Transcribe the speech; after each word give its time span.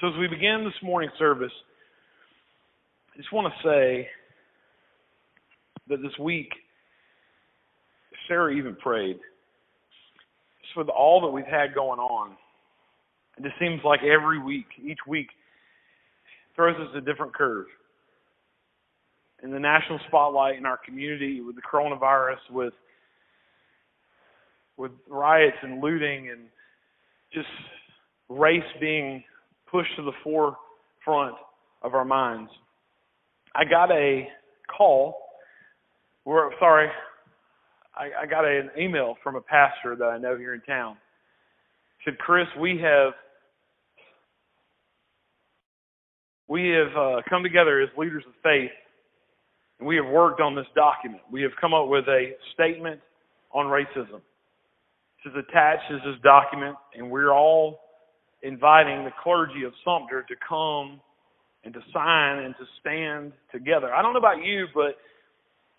So, 0.00 0.08
as 0.08 0.14
we 0.18 0.28
begin 0.28 0.64
this 0.64 0.82
morning 0.82 1.10
service, 1.18 1.52
I 3.12 3.18
just 3.18 3.30
want 3.34 3.52
to 3.52 3.68
say 3.68 4.08
that 5.88 6.00
this 6.00 6.18
week, 6.18 6.48
Sarah 8.26 8.50
even 8.54 8.76
prayed 8.76 9.18
just 10.62 10.74
with 10.74 10.88
all 10.88 11.20
that 11.20 11.28
we've 11.28 11.44
had 11.44 11.74
going 11.74 12.00
on. 12.00 12.30
It 13.36 13.42
just 13.42 13.56
seems 13.60 13.82
like 13.84 14.00
every 14.02 14.42
week, 14.42 14.64
each 14.82 15.00
week, 15.06 15.28
throws 16.56 16.76
us 16.76 16.96
a 16.96 17.02
different 17.02 17.34
curve. 17.34 17.66
In 19.42 19.50
the 19.50 19.60
national 19.60 20.00
spotlight 20.08 20.56
in 20.56 20.64
our 20.64 20.78
community 20.82 21.42
with 21.42 21.56
the 21.56 21.62
coronavirus, 21.62 22.38
with 22.50 22.72
with 24.78 24.92
riots 25.10 25.58
and 25.62 25.82
looting 25.82 26.30
and 26.30 26.40
just 27.34 27.48
race 28.30 28.62
being 28.80 29.22
pushed 29.70 29.94
to 29.96 30.02
the 30.02 30.12
forefront 30.22 31.36
of 31.82 31.94
our 31.94 32.04
minds. 32.04 32.50
I 33.54 33.64
got 33.64 33.90
a 33.90 34.28
call. 34.76 35.16
We're 36.24 36.50
sorry. 36.58 36.88
I, 37.94 38.22
I 38.22 38.26
got 38.26 38.44
an 38.44 38.70
email 38.78 39.16
from 39.22 39.36
a 39.36 39.40
pastor 39.40 39.96
that 39.96 40.04
I 40.04 40.18
know 40.18 40.36
here 40.36 40.54
in 40.54 40.60
town. 40.62 40.96
He 41.98 42.10
said, 42.10 42.18
Chris, 42.18 42.46
we 42.58 42.78
have 42.78 43.12
we 46.48 46.68
have 46.70 46.96
uh, 46.96 47.22
come 47.28 47.42
together 47.42 47.80
as 47.80 47.88
leaders 47.96 48.24
of 48.26 48.32
faith, 48.42 48.70
and 49.78 49.86
we 49.86 49.96
have 49.96 50.06
worked 50.06 50.40
on 50.40 50.54
this 50.54 50.66
document. 50.74 51.22
We 51.30 51.42
have 51.42 51.52
come 51.60 51.74
up 51.74 51.88
with 51.88 52.06
a 52.08 52.32
statement 52.54 53.00
on 53.52 53.66
racism. 53.66 54.20
Is 55.22 55.32
attached 55.36 55.82
to 55.90 55.96
this 55.96 56.18
document, 56.22 56.76
and 56.96 57.10
we're 57.10 57.30
all 57.30 57.78
inviting 58.42 59.04
the 59.04 59.12
clergy 59.22 59.64
of 59.64 59.72
Sumter 59.84 60.22
to 60.22 60.34
come 60.48 61.00
and 61.64 61.74
to 61.74 61.80
sign 61.92 62.44
and 62.44 62.54
to 62.58 62.64
stand 62.80 63.32
together. 63.52 63.92
I 63.92 64.02
don't 64.02 64.12
know 64.12 64.18
about 64.18 64.42
you, 64.44 64.66
but 64.74 64.96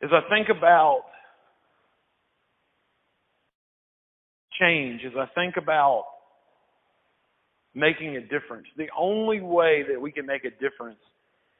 as 0.03 0.12
I 0.12 0.22
think 0.30 0.50
about 0.56 1.03
change, 4.59 5.02
as 5.06 5.14
I 5.18 5.26
think 5.34 5.56
about 5.58 6.06
making 7.73 8.18
a 8.18 8.22
difference, 8.22 8.68
the 8.78 8.90
only 8.98 9.42
way 9.42 9.84
that 9.90 10.00
we 10.00 10.12
can 10.12 10.25
make 10.25 10.46
a 10.46 10.52
difference 10.52 11.00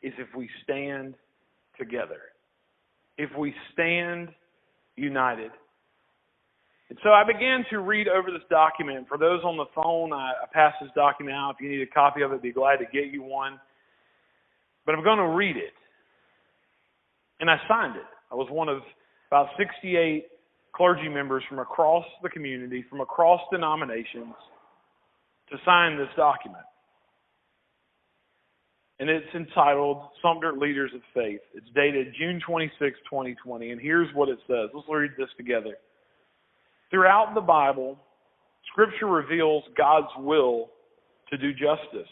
is 0.02 0.14
if 0.18 0.28
we 0.36 0.50
stand 0.64 1.16
together. 1.80 2.20
If 3.18 3.30
we 3.38 3.54
stand 3.74 4.30
united. 4.96 5.52
And 6.92 7.00
so 7.04 7.12
I 7.12 7.24
began 7.24 7.64
to 7.70 7.80
read 7.80 8.10
over 8.10 8.32
this 8.32 8.44
document. 8.50 9.08
For 9.08 9.18
those 9.18 9.40
on 9.46 9.56
the 9.56 9.64
phone, 9.74 10.12
I, 10.12 10.34
I 10.44 10.46
pass 10.52 10.74
this 10.82 10.92
document 10.94 11.38
out. 11.38 11.56
If 11.56 11.64
you 11.64 11.70
need 11.70 11.82
a 11.82 11.88
copy 11.88 12.22
of 12.22 12.34
it, 12.34 12.36
I'd 12.36 12.42
be 12.42 12.52
glad 12.52 12.80
to 12.80 12.86
get 12.92 13.14
you 13.14 13.24
one. 13.24 13.62
But 14.86 14.96
I'm 14.96 15.04
going 15.04 15.18
to 15.18 15.30
read 15.30 15.56
it. 15.56 15.72
And 17.40 17.50
I 17.50 17.56
signed 17.70 17.96
it. 17.96 18.04
I 18.30 18.36
was 18.36 18.50
one 18.52 18.68
of 18.68 18.80
about 19.30 19.48
68 19.58 20.26
clergy 20.76 21.08
members 21.08 21.44
from 21.48 21.60
across 21.60 22.04
the 22.24 22.30
community, 22.30 22.84
from 22.90 23.00
across 23.00 23.40
denominations, 23.54 24.36
to 25.50 25.56
sign 25.64 25.98
this 25.98 26.10
document. 26.18 26.66
And 29.00 29.10
it's 29.10 29.34
entitled 29.34 30.10
Sumter 30.22 30.52
Leaders 30.58 30.92
of 30.94 31.00
Faith. 31.14 31.40
It's 31.54 31.68
dated 31.74 32.14
June 32.20 32.42
26, 32.46 33.00
2020. 33.10 33.72
And 33.72 33.80
here's 33.80 34.14
what 34.14 34.28
it 34.28 34.40
says. 34.46 34.72
Let's 34.74 34.88
read 34.90 35.12
this 35.18 35.30
together. 35.38 35.78
Throughout 36.92 37.34
the 37.34 37.42
Bible, 37.42 37.98
Scripture 38.72 39.08
reveals 39.08 39.64
God's 39.78 40.12
will 40.20 40.70
to 41.30 41.38
do 41.38 41.54
justice. 41.54 42.10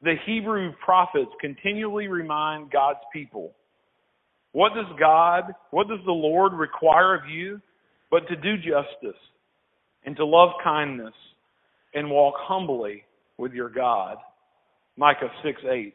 The 0.00 0.14
Hebrew 0.24 0.72
prophets 0.84 1.30
continually 1.40 2.06
remind 2.06 2.70
God's 2.70 3.00
people 3.12 3.52
what 4.52 4.72
does 4.74 4.86
God, 4.98 5.52
what 5.72 5.88
does 5.88 5.98
the 6.06 6.12
Lord 6.12 6.52
require 6.54 7.14
of 7.14 7.28
you 7.28 7.60
but 8.10 8.26
to 8.28 8.36
do 8.36 8.56
justice 8.56 9.20
and 10.06 10.16
to 10.16 10.24
love 10.24 10.50
kindness 10.64 11.12
and 11.94 12.10
walk 12.10 12.34
humbly 12.38 13.04
with 13.36 13.52
your 13.52 13.68
God? 13.68 14.16
Micah 14.96 15.30
6 15.44 15.60
8. 15.68 15.94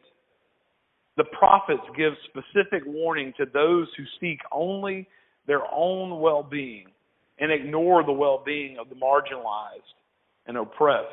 The 1.16 1.24
prophets 1.38 1.82
give 1.96 2.12
specific 2.28 2.82
warning 2.86 3.32
to 3.38 3.46
those 3.52 3.88
who 3.96 4.04
seek 4.20 4.38
only 4.52 5.08
their 5.46 5.62
own 5.72 6.20
well 6.20 6.42
being 6.42 6.86
and 7.38 7.50
ignore 7.50 8.04
the 8.04 8.12
well 8.12 8.42
being 8.44 8.76
of 8.78 8.88
the 8.88 8.94
marginalized 8.94 9.80
and 10.46 10.56
oppressed. 10.56 11.08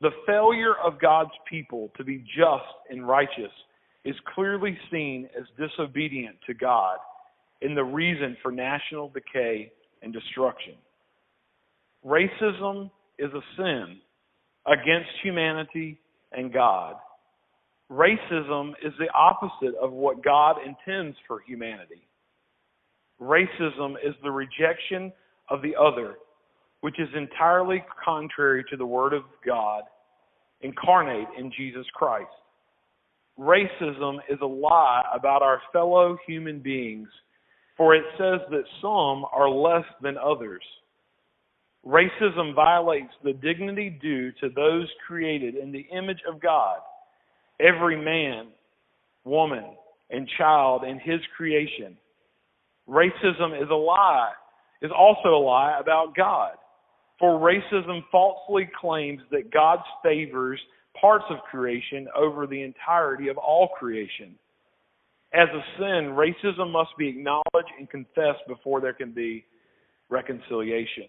The 0.00 0.10
failure 0.26 0.74
of 0.84 1.00
God's 1.00 1.30
people 1.48 1.90
to 1.96 2.04
be 2.04 2.18
just 2.18 2.64
and 2.90 3.06
righteous 3.06 3.52
is 4.04 4.14
clearly 4.34 4.78
seen 4.90 5.28
as 5.36 5.44
disobedient 5.58 6.36
to 6.46 6.54
God 6.54 6.98
and 7.62 7.76
the 7.76 7.84
reason 7.84 8.36
for 8.42 8.52
national 8.52 9.08
decay 9.08 9.72
and 10.02 10.12
destruction. 10.12 10.74
Racism 12.06 12.90
is 13.18 13.30
a 13.32 13.40
sin 13.56 13.98
against 14.66 15.08
humanity 15.22 15.98
and 16.32 16.52
God. 16.52 16.94
Racism 17.90 18.72
is 18.84 18.92
the 18.98 19.08
opposite 19.14 19.74
of 19.80 19.92
what 19.92 20.22
God 20.22 20.56
intends 20.64 21.16
for 21.26 21.40
humanity. 21.46 22.06
Racism 23.20 23.94
is 24.04 24.14
the 24.22 24.30
rejection 24.30 25.12
of 25.50 25.62
the 25.62 25.74
other, 25.76 26.14
which 26.80 26.98
is 27.00 27.08
entirely 27.16 27.82
contrary 28.04 28.64
to 28.70 28.76
the 28.76 28.86
Word 28.86 29.12
of 29.12 29.22
God 29.44 29.82
incarnate 30.60 31.28
in 31.38 31.52
Jesus 31.56 31.86
Christ. 31.94 32.28
Racism 33.38 34.18
is 34.28 34.38
a 34.42 34.46
lie 34.46 35.04
about 35.14 35.42
our 35.42 35.60
fellow 35.72 36.16
human 36.26 36.58
beings, 36.60 37.08
for 37.76 37.94
it 37.94 38.04
says 38.16 38.40
that 38.50 38.64
some 38.82 39.24
are 39.32 39.48
less 39.48 39.84
than 40.02 40.16
others. 40.18 40.62
Racism 41.86 42.54
violates 42.54 43.12
the 43.22 43.32
dignity 43.32 43.96
due 44.02 44.32
to 44.32 44.48
those 44.54 44.88
created 45.06 45.54
in 45.54 45.70
the 45.70 45.86
image 45.96 46.20
of 46.28 46.40
God. 46.40 46.78
Every 47.60 47.96
man, 47.96 48.48
woman, 49.24 49.64
and 50.10 50.28
child 50.36 50.82
in 50.84 50.98
his 50.98 51.20
creation 51.36 51.96
Racism 52.88 53.60
is 53.60 53.68
a 53.70 53.74
lie, 53.74 54.30
is 54.82 54.90
also 54.96 55.28
a 55.30 55.44
lie 55.44 55.78
about 55.80 56.16
God. 56.16 56.52
For 57.18 57.38
racism 57.38 58.00
falsely 58.10 58.68
claims 58.80 59.20
that 59.30 59.52
God 59.52 59.80
favors 60.02 60.60
parts 61.00 61.24
of 61.30 61.38
creation 61.50 62.06
over 62.16 62.46
the 62.46 62.62
entirety 62.62 63.28
of 63.28 63.36
all 63.36 63.68
creation. 63.78 64.34
As 65.34 65.48
a 65.48 65.78
sin, 65.78 66.14
racism 66.16 66.72
must 66.72 66.90
be 66.98 67.08
acknowledged 67.08 67.72
and 67.78 67.90
confessed 67.90 68.46
before 68.46 68.80
there 68.80 68.94
can 68.94 69.12
be 69.12 69.44
reconciliation. 70.08 71.06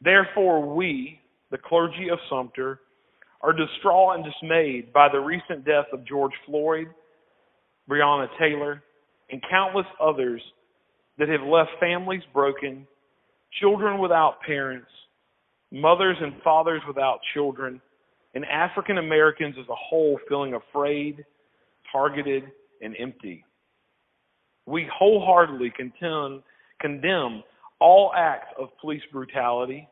Therefore, 0.00 0.74
we, 0.74 1.20
the 1.50 1.58
clergy 1.58 2.08
of 2.10 2.18
Sumter, 2.30 2.80
are 3.42 3.52
distraught 3.52 4.16
and 4.16 4.24
dismayed 4.24 4.92
by 4.92 5.08
the 5.12 5.18
recent 5.18 5.66
death 5.66 5.86
of 5.92 6.06
George 6.06 6.32
Floyd, 6.46 6.86
Breonna 7.88 8.26
Taylor, 8.38 8.82
and 9.30 9.42
countless 9.50 9.86
others 10.00 10.42
that 11.18 11.28
have 11.28 11.42
left 11.42 11.70
families 11.80 12.22
broken, 12.32 12.86
children 13.60 13.98
without 14.00 14.40
parents, 14.46 14.88
mothers 15.70 16.16
and 16.20 16.34
fathers 16.42 16.82
without 16.86 17.18
children, 17.34 17.80
and 18.34 18.44
African 18.46 18.98
Americans 18.98 19.54
as 19.58 19.68
a 19.68 19.74
whole 19.74 20.18
feeling 20.28 20.54
afraid, 20.54 21.24
targeted, 21.92 22.44
and 22.82 22.94
empty. 22.98 23.44
We 24.66 24.88
wholeheartedly 24.92 25.72
contend, 25.76 26.42
condemn 26.80 27.42
all 27.80 28.12
acts 28.16 28.48
of 28.58 28.68
police 28.80 29.02
brutality, 29.12 29.88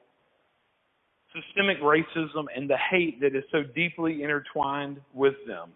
systemic 1.35 1.79
racism, 1.81 2.45
and 2.55 2.69
the 2.69 2.77
hate 2.91 3.21
that 3.21 3.37
is 3.37 3.45
so 3.53 3.63
deeply 3.75 4.23
intertwined 4.23 5.01
with 5.15 5.35
them. 5.47 5.71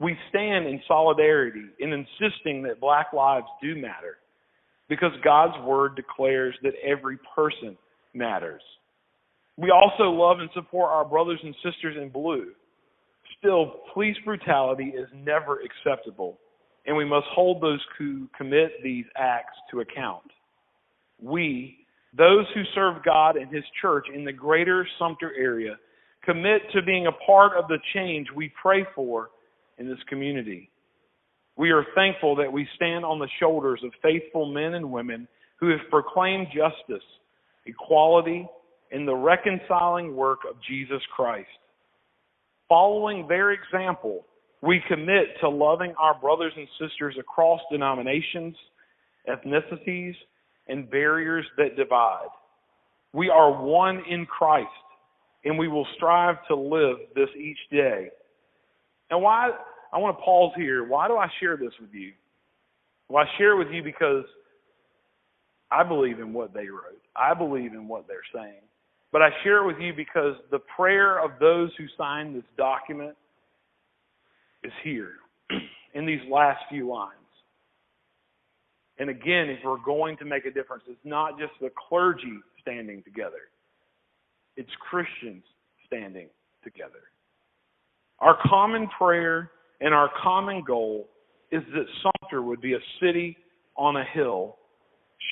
We 0.00 0.16
stand 0.28 0.66
in 0.66 0.80
solidarity 0.86 1.64
in 1.80 1.92
insisting 1.92 2.62
that 2.62 2.80
black 2.80 3.12
lives 3.12 3.46
do 3.60 3.74
matter 3.74 4.18
because 4.88 5.12
God's 5.24 5.58
word 5.64 5.96
declares 5.96 6.54
that 6.62 6.74
every 6.84 7.18
person 7.34 7.76
matters. 8.14 8.62
We 9.56 9.70
also 9.70 10.04
love 10.10 10.38
and 10.38 10.48
support 10.54 10.90
our 10.90 11.04
brothers 11.04 11.40
and 11.42 11.54
sisters 11.64 11.96
in 12.00 12.10
blue. 12.10 12.52
Still, 13.38 13.80
police 13.92 14.16
brutality 14.24 14.94
is 14.96 15.08
never 15.14 15.60
acceptable, 15.60 16.38
and 16.86 16.96
we 16.96 17.04
must 17.04 17.26
hold 17.34 17.60
those 17.60 17.80
who 17.98 18.28
commit 18.36 18.70
these 18.82 19.04
acts 19.16 19.56
to 19.70 19.80
account. 19.80 20.22
We, 21.20 21.78
those 22.16 22.46
who 22.54 22.62
serve 22.74 23.04
God 23.04 23.36
and 23.36 23.52
His 23.52 23.64
church 23.82 24.06
in 24.14 24.24
the 24.24 24.32
greater 24.32 24.86
Sumter 24.98 25.32
area, 25.36 25.76
commit 26.24 26.62
to 26.72 26.82
being 26.82 27.06
a 27.06 27.26
part 27.26 27.52
of 27.56 27.68
the 27.68 27.78
change 27.94 28.28
we 28.34 28.52
pray 28.60 28.86
for 28.94 29.30
in 29.78 29.88
this 29.88 29.98
community. 30.08 30.70
We 31.56 31.70
are 31.70 31.84
thankful 31.94 32.36
that 32.36 32.52
we 32.52 32.68
stand 32.76 33.04
on 33.04 33.18
the 33.18 33.28
shoulders 33.40 33.80
of 33.84 33.90
faithful 34.02 34.46
men 34.46 34.74
and 34.74 34.92
women 34.92 35.26
who 35.58 35.70
have 35.70 35.80
proclaimed 35.90 36.48
justice, 36.54 37.04
equality, 37.66 38.48
and 38.92 39.06
the 39.06 39.14
reconciling 39.14 40.14
work 40.14 40.40
of 40.48 40.56
Jesus 40.68 41.02
Christ. 41.14 41.48
Following 42.68 43.26
their 43.28 43.52
example, 43.52 44.24
we 44.62 44.82
commit 44.88 45.26
to 45.40 45.48
loving 45.48 45.94
our 45.98 46.18
brothers 46.18 46.52
and 46.56 46.68
sisters 46.80 47.16
across 47.18 47.60
denominations, 47.70 48.56
ethnicities, 49.28 50.14
and 50.68 50.90
barriers 50.90 51.46
that 51.56 51.76
divide. 51.76 52.28
We 53.12 53.30
are 53.30 53.62
one 53.62 54.02
in 54.08 54.26
Christ, 54.26 54.68
and 55.44 55.58
we 55.58 55.68
will 55.68 55.86
strive 55.96 56.36
to 56.48 56.54
live 56.54 56.98
this 57.14 57.28
each 57.38 57.58
day. 57.70 58.10
And 59.10 59.22
why, 59.22 59.50
I 59.92 59.98
want 59.98 60.18
to 60.18 60.22
pause 60.22 60.52
here. 60.56 60.86
Why 60.86 61.08
do 61.08 61.16
I 61.16 61.28
share 61.40 61.56
this 61.56 61.72
with 61.80 61.92
you? 61.92 62.12
Well, 63.08 63.24
I 63.24 63.38
share 63.38 63.52
it 63.52 63.64
with 63.64 63.72
you 63.72 63.82
because 63.82 64.24
I 65.70 65.82
believe 65.82 66.20
in 66.20 66.32
what 66.32 66.52
they 66.52 66.68
wrote. 66.68 67.02
I 67.16 67.34
believe 67.34 67.72
in 67.72 67.88
what 67.88 68.06
they're 68.06 68.20
saying. 68.34 68.60
But 69.10 69.22
I 69.22 69.30
share 69.42 69.64
it 69.64 69.66
with 69.66 69.78
you 69.80 69.94
because 69.94 70.34
the 70.50 70.58
prayer 70.76 71.18
of 71.22 71.32
those 71.40 71.70
who 71.78 71.86
signed 71.96 72.36
this 72.36 72.44
document 72.56 73.16
is 74.62 74.72
here 74.84 75.12
in 75.94 76.04
these 76.04 76.20
last 76.30 76.60
few 76.68 76.88
lines. 76.88 77.14
And 78.98 79.08
again, 79.10 79.48
if 79.48 79.60
we're 79.64 79.78
going 79.78 80.16
to 80.18 80.24
make 80.24 80.44
a 80.44 80.50
difference, 80.50 80.82
it's 80.88 80.98
not 81.04 81.38
just 81.38 81.52
the 81.60 81.70
clergy 81.88 82.38
standing 82.60 83.02
together, 83.02 83.48
it's 84.56 84.70
Christians 84.90 85.44
standing 85.86 86.28
together. 86.62 87.08
Our 88.20 88.36
common 88.46 88.88
prayer 88.98 89.50
and 89.80 89.94
our 89.94 90.10
common 90.22 90.62
goal 90.66 91.08
is 91.52 91.62
that 91.74 91.86
Sumter 92.02 92.42
would 92.42 92.60
be 92.60 92.74
a 92.74 92.78
city 93.00 93.36
on 93.76 93.96
a 93.96 94.04
hill, 94.12 94.56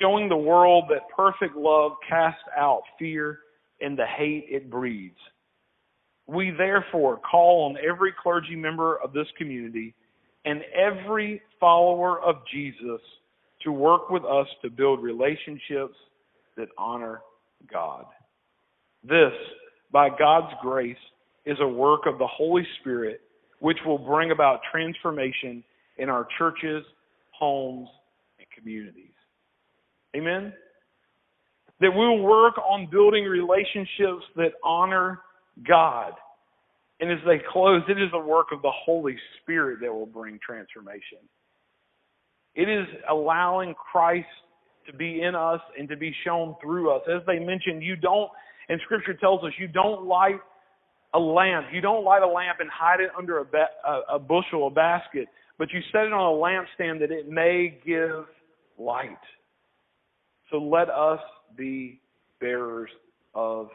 showing 0.01 0.29
the 0.29 0.37
world 0.37 0.85
that 0.91 1.09
perfect 1.15 1.57
love 1.57 1.93
casts 2.09 2.41
out 2.57 2.83
fear 2.99 3.41
and 3.81 3.99
the 3.99 4.07
hate 4.07 4.47
it 4.49 4.71
breeds. 4.71 5.19
We 6.27 6.53
therefore 6.57 7.19
call 7.19 7.67
on 7.67 7.77
every 7.87 8.13
clergy 8.23 8.57
member 8.57 8.97
of 9.03 9.13
this 9.13 9.27
community 9.37 9.95
and 10.45 10.63
every 10.75 11.43
follower 11.61 12.21
of 12.21 12.37
Jesus 12.53 13.01
to 13.63 13.73
work 13.73 14.11
with 14.11 14.25
us 14.25 14.47
to 14.63 14.71
build 14.71 15.03
relationships 15.03 15.97
that 16.57 16.69
honor 16.79 17.21
God. 17.71 18.07
This, 19.03 19.33
by 19.93 20.09
God's 20.09 20.53
grace, 20.63 20.97
is 21.47 21.57
a 21.61 21.69
work 21.69 22.03
of 22.07 22.19
the 22.19 22.27
Holy 22.27 22.67
Spirit 22.81 23.21
which 23.61 23.79
will 23.87 23.99
bring 23.99 24.33
about 24.33 24.61
transformation 24.71 25.65
in 25.97 26.11
our 26.11 26.27
churches, 26.39 26.85
homes, 27.31 27.89
and 28.39 28.47
communities. 28.57 29.15
Amen? 30.15 30.53
That 31.81 31.91
we'll 31.95 32.19
work 32.19 32.59
on 32.59 32.89
building 32.91 33.25
relationships 33.25 34.25
that 34.37 34.53
honor 34.63 35.21
God. 35.67 36.13
And 37.01 37.11
as 37.11 37.19
they 37.27 37.41
close, 37.51 37.83
it 37.89 38.01
is 38.01 38.11
a 38.15 38.19
work 38.19 38.49
of 38.53 38.63
the 38.63 38.73
Holy 38.73 39.17
Spirit 39.41 39.81
that 39.83 39.93
will 39.93 40.07
bring 40.07 40.39
transformation. 40.45 41.19
It 42.55 42.69
is 42.69 42.87
allowing 43.11 43.75
Christ 43.75 44.27
to 44.87 44.93
be 44.95 45.21
in 45.23 45.35
us 45.35 45.61
and 45.79 45.89
to 45.89 45.97
be 45.97 46.15
shown 46.25 46.55
through 46.63 46.91
us. 46.91 47.03
As 47.09 47.21
they 47.27 47.39
mentioned, 47.39 47.83
you 47.83 47.97
don't, 47.97 48.31
and 48.69 48.81
Scripture 48.85 49.15
tells 49.15 49.45
us, 49.45 49.53
you 49.59 49.69
don't 49.69 50.07
light 50.07 50.41
a 51.17 51.19
lamp. 51.19 51.69
You 51.73 51.81
don't 51.81 52.05
light 52.05 52.23
a 52.23 52.29
lamp 52.29 52.59
and 52.61 52.69
hide 52.71 53.01
it 53.01 53.11
under 53.17 53.39
a, 53.39 53.45
ba- 53.45 53.71
a, 53.87 54.17
a 54.17 54.19
bushel, 54.19 54.67
a 54.67 54.71
basket, 54.71 55.29
but 55.59 55.73
you 55.73 55.81
set 55.91 56.05
it 56.05 56.13
on 56.13 56.21
a 56.21 56.39
lampstand 56.39 57.01
that 57.01 57.11
it 57.11 57.29
may 57.29 57.79
give 57.85 58.27
light. 58.79 59.19
So 60.51 60.59
let 60.59 60.91
us 60.91 61.21
be 61.57 62.01
bearers 62.39 62.91
of 63.35 63.71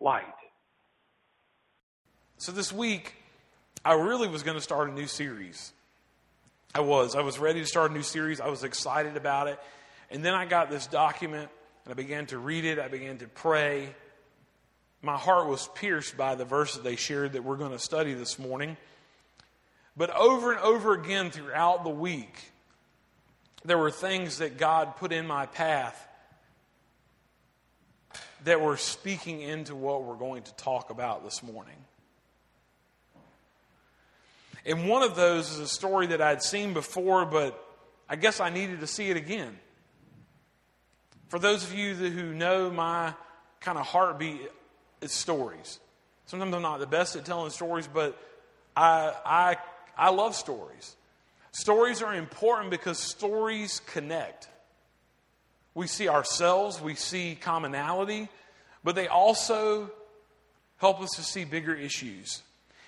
light. 0.00 0.22
So 2.38 2.52
this 2.52 2.72
week, 2.72 3.14
I 3.84 3.94
really 3.94 4.28
was 4.28 4.42
going 4.42 4.56
to 4.56 4.62
start 4.62 4.88
a 4.88 4.92
new 4.92 5.06
series. 5.06 5.72
I 6.74 6.80
was. 6.80 7.16
I 7.16 7.22
was 7.22 7.38
ready 7.38 7.60
to 7.60 7.66
start 7.66 7.90
a 7.90 7.94
new 7.94 8.02
series. 8.02 8.40
I 8.40 8.48
was 8.48 8.64
excited 8.64 9.16
about 9.16 9.48
it. 9.48 9.58
And 10.10 10.24
then 10.24 10.34
I 10.34 10.44
got 10.44 10.70
this 10.70 10.86
document 10.86 11.50
and 11.84 11.92
I 11.92 11.94
began 11.94 12.26
to 12.26 12.38
read 12.38 12.64
it. 12.64 12.78
I 12.78 12.88
began 12.88 13.18
to 13.18 13.26
pray. 13.26 13.94
My 15.04 15.18
heart 15.18 15.48
was 15.48 15.68
pierced 15.74 16.16
by 16.16 16.34
the 16.34 16.46
verse 16.46 16.76
that 16.76 16.82
they 16.82 16.96
shared 16.96 17.34
that 17.34 17.44
we're 17.44 17.58
going 17.58 17.72
to 17.72 17.78
study 17.78 18.14
this 18.14 18.38
morning. 18.38 18.78
But 19.98 20.08
over 20.16 20.52
and 20.52 20.60
over 20.62 20.94
again 20.94 21.30
throughout 21.30 21.84
the 21.84 21.90
week, 21.90 22.34
there 23.66 23.76
were 23.76 23.90
things 23.90 24.38
that 24.38 24.56
God 24.56 24.96
put 24.96 25.12
in 25.12 25.26
my 25.26 25.44
path 25.44 26.08
that 28.44 28.62
were 28.62 28.78
speaking 28.78 29.42
into 29.42 29.74
what 29.74 30.04
we're 30.04 30.16
going 30.16 30.42
to 30.44 30.54
talk 30.54 30.88
about 30.88 31.22
this 31.22 31.42
morning. 31.42 31.76
And 34.64 34.88
one 34.88 35.02
of 35.02 35.16
those 35.16 35.50
is 35.50 35.58
a 35.58 35.68
story 35.68 36.06
that 36.06 36.22
I'd 36.22 36.42
seen 36.42 36.72
before, 36.72 37.26
but 37.26 37.62
I 38.08 38.16
guess 38.16 38.40
I 38.40 38.48
needed 38.48 38.80
to 38.80 38.86
see 38.86 39.10
it 39.10 39.18
again. 39.18 39.58
For 41.28 41.38
those 41.38 41.62
of 41.62 41.74
you 41.74 41.94
who 41.94 42.32
know 42.32 42.70
my 42.70 43.12
kind 43.60 43.76
of 43.76 43.84
heartbeat, 43.84 44.40
it's 45.04 45.14
stories. 45.14 45.78
Sometimes 46.26 46.54
I'm 46.54 46.62
not 46.62 46.80
the 46.80 46.86
best 46.86 47.14
at 47.14 47.26
telling 47.26 47.50
stories, 47.50 47.86
but 47.86 48.18
I, 48.74 49.12
I, 49.24 49.56
I 49.96 50.10
love 50.10 50.34
stories. 50.34 50.96
Stories 51.52 52.02
are 52.02 52.14
important 52.14 52.70
because 52.70 52.98
stories 52.98 53.80
connect. 53.86 54.48
We 55.74 55.86
see 55.86 56.08
ourselves, 56.08 56.80
we 56.80 56.94
see 56.94 57.36
commonality, 57.40 58.28
but 58.82 58.94
they 58.94 59.06
also 59.06 59.90
help 60.78 61.00
us 61.00 61.10
to 61.16 61.22
see 61.22 61.44
bigger 61.44 61.74
issues. 61.74 62.42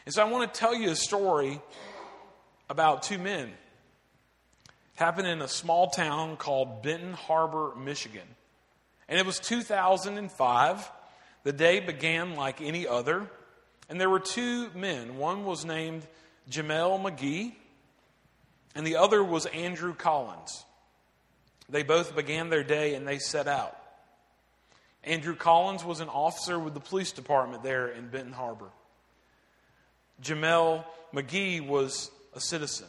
And 0.07 0.15
so 0.15 0.23
I 0.23 0.31
want 0.31 0.53
to 0.53 0.59
tell 0.59 0.75
you 0.75 0.91
a 0.91 0.97
story 0.97 1.61
about 2.71 3.03
two 3.03 3.19
men. 3.19 3.49
It 3.49 4.73
happened 4.95 5.29
in 5.29 5.43
a 5.43 5.49
small 5.49 5.91
town 5.91 6.37
called 6.37 6.83
Benton 6.83 7.13
Harbor, 7.13 7.73
Michigan. 7.77 8.27
And 9.09 9.19
it 9.19 9.27
was 9.27 9.39
2005. 9.39 10.91
The 11.47 11.53
day 11.53 11.79
began 11.79 12.35
like 12.35 12.61
any 12.61 12.89
other. 12.89 13.31
And 13.89 14.01
there 14.01 14.11
were 14.11 14.19
two 14.19 14.69
men. 14.75 15.17
One 15.17 15.45
was 15.45 15.65
named 15.65 16.03
Jameel 16.51 17.01
McGee, 17.01 17.53
and 18.75 18.85
the 18.85 18.97
other 18.97 19.23
was 19.23 19.47
Andrew 19.47 19.95
Collins. 19.95 20.65
They 21.69 21.85
both 21.85 22.17
began 22.17 22.51
their 22.51 22.65
day 22.65 22.97
and 22.97 23.07
they 23.07 23.21
set 23.21 23.47
out. 23.47 23.79
Andrew 25.05 25.37
Collins 25.37 25.85
was 25.85 26.01
an 26.01 26.09
officer 26.09 26.59
with 26.59 26.75
the 26.75 26.81
police 26.81 27.13
department 27.13 27.63
there 27.63 27.87
in 27.87 28.09
Benton 28.09 28.33
Harbor. 28.33 28.71
Jameel 30.21 30.85
McGee 31.15 31.65
was 31.65 32.11
a 32.35 32.41
citizen. 32.41 32.89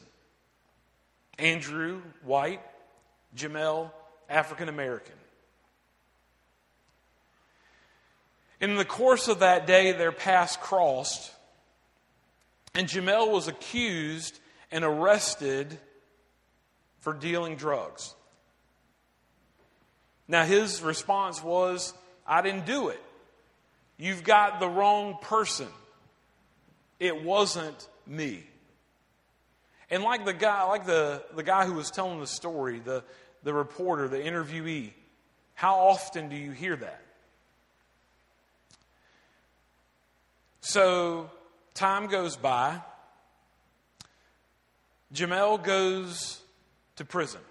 Andrew, 1.37 2.01
white. 2.23 2.61
Jameel, 3.35 3.91
African 4.27 4.67
American. 4.67 5.16
In 8.59 8.75
the 8.75 8.85
course 8.85 9.27
of 9.27 9.39
that 9.39 9.67
day, 9.67 9.91
their 9.91 10.11
paths 10.11 10.57
crossed, 10.57 11.31
and 12.73 12.87
Jameel 12.87 13.31
was 13.31 13.47
accused 13.47 14.39
and 14.71 14.83
arrested 14.83 15.77
for 16.99 17.13
dealing 17.13 17.55
drugs. 17.55 18.13
Now, 20.27 20.43
his 20.43 20.81
response 20.81 21.43
was, 21.43 21.93
I 22.25 22.41
didn't 22.41 22.65
do 22.65 22.89
it. 22.89 23.01
You've 23.97 24.23
got 24.23 24.59
the 24.59 24.67
wrong 24.67 25.17
person. 25.21 25.67
It 26.99 27.23
wasn't 27.23 27.87
me. 28.05 28.43
And 29.89 30.03
like 30.03 30.25
the 30.25 30.33
guy, 30.33 30.63
like 30.63 30.85
the, 30.85 31.23
the 31.35 31.43
guy 31.43 31.65
who 31.65 31.73
was 31.73 31.89
telling 31.91 32.19
the 32.19 32.27
story, 32.27 32.79
the, 32.79 33.03
the 33.43 33.53
reporter, 33.53 34.07
the 34.07 34.17
interviewee, 34.17 34.91
how 35.53 35.75
often 35.75 36.27
do 36.29 36.35
you 36.35 36.51
hear 36.51 36.75
that? 36.75 37.01
So 40.61 41.29
time 41.73 42.07
goes 42.07 42.35
by. 42.35 42.81
Jameel 45.13 45.63
goes 45.63 46.41
to 46.97 47.05
prison. 47.05 47.41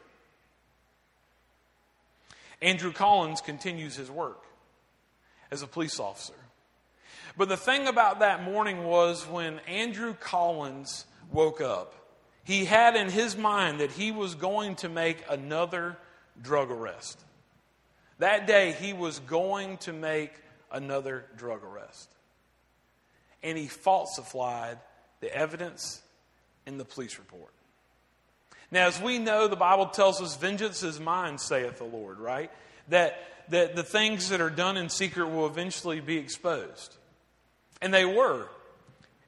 Andrew 2.61 2.93
Collins 2.93 3.41
continues 3.41 3.97
his 3.97 4.11
work 4.11 4.45
as 5.51 5.63
a 5.63 5.67
police 5.67 6.01
officer. 6.01 6.35
But 7.37 7.49
the 7.49 7.57
thing 7.57 7.87
about 7.87 8.21
that 8.21 8.43
morning 8.43 8.85
was 8.85 9.27
when 9.27 9.59
Andrew 9.69 10.15
Collins 10.15 11.07
woke 11.31 11.61
up, 11.61 11.95
he 12.45 12.65
had 12.65 12.97
in 12.97 13.11
his 13.11 13.37
mind 13.37 13.81
that 13.81 13.91
he 13.91 14.11
was 14.11 14.35
going 14.35 14.77
to 14.77 14.89
make 14.89 15.23
another 15.29 15.99
drug 16.41 16.71
arrest. 16.71 17.21
That 18.19 18.47
day, 18.47 18.73
he 18.73 18.93
was 18.93 19.19
going 19.19 19.77
to 19.79 19.93
make 19.93 20.33
another 20.71 21.27
drug 21.37 21.63
arrest. 21.63 22.09
And 23.43 23.57
he 23.57 23.67
falsified 23.67 24.79
the 25.21 25.35
evidence 25.35 26.03
in 26.67 26.79
the 26.79 26.85
police 26.85 27.19
report. 27.19 27.53
Now, 28.71 28.89
as 28.89 29.01
we 29.01 29.19
know, 29.19 29.47
the 29.47 29.57
Bible 29.57 29.87
tells 29.87 30.21
us, 30.21 30.37
vengeance 30.37 30.83
is 30.83 30.99
mine, 30.99 31.39
saith 31.39 31.79
the 31.79 31.85
Lord, 31.85 32.19
right? 32.19 32.51
That, 32.89 33.23
that 33.51 33.77
the 33.77 33.85
things 33.85 34.31
that 34.31 34.41
are 34.41 34.51
done 34.51 34.77
in 34.77 34.89
secret 34.89 35.29
will 35.29 35.47
eventually 35.47 36.01
be 36.01 36.17
exposed. 36.17 36.97
And 37.81 37.95
they 37.95 38.05
were. 38.05 38.49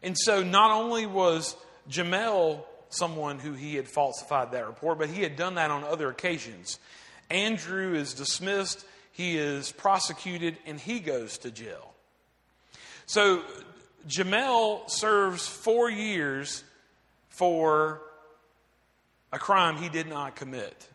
And 0.02 0.16
so 0.18 0.42
not 0.42 0.70
only 0.70 1.06
was 1.06 1.56
Jameel 1.88 2.64
someone 2.90 3.38
who 3.38 3.52
he 3.52 3.76
had 3.76 3.88
falsified 3.88 4.52
that 4.52 4.66
report, 4.66 4.98
but 4.98 5.08
he 5.08 5.22
had 5.22 5.36
done 5.36 5.54
that 5.54 5.70
on 5.70 5.84
other 5.84 6.08
occasions. 6.08 6.78
Andrew 7.30 7.94
is 7.94 8.14
dismissed, 8.14 8.84
he 9.12 9.36
is 9.36 9.72
prosecuted, 9.72 10.56
and 10.66 10.80
he 10.80 10.98
goes 11.00 11.38
to 11.38 11.50
jail. 11.50 11.94
So 13.06 13.42
Jameel 14.06 14.88
serves 14.88 15.46
four 15.46 15.90
years 15.90 16.62
for 17.28 18.00
a 19.32 19.38
crime 19.38 19.76
he 19.76 19.88
did 19.88 20.08
not 20.08 20.36
commit. 20.36 20.88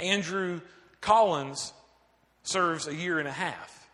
Andrew 0.00 0.60
Collins 1.00 1.72
serves 2.42 2.86
a 2.86 2.94
year 2.94 3.18
and 3.18 3.28
a 3.28 3.32
half 3.32 3.88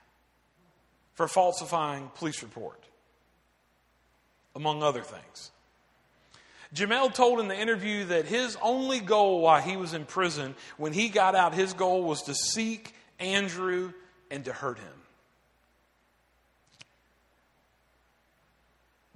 for 1.15 1.29
falsifying 1.29 2.11
police 2.15 2.43
report, 2.43 2.83
among 4.55 4.83
other 4.83 5.03
things. 5.03 5.51
Jameel 6.75 7.15
told 7.15 7.39
in 7.39 7.49
the 7.49 7.59
interview 7.59 8.05
that 8.07 8.27
his 8.27 8.57
only 8.61 8.99
goal 8.99 9.41
while 9.41 9.61
he 9.61 9.77
was 9.77 9.95
in 9.95 10.05
prison, 10.05 10.57
when 10.77 10.93
he 10.93 11.09
got 11.09 11.35
out, 11.37 11.55
his 11.55 11.73
goal 11.73 12.03
was 12.03 12.23
to 12.23 12.35
seek 12.35 12.95
Andrew 13.21 13.93
and 14.31 14.45
to 14.45 14.53
hurt 14.53 14.79
him. 14.79 15.04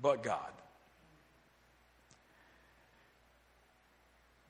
But 0.01 0.23
God. 0.23 0.53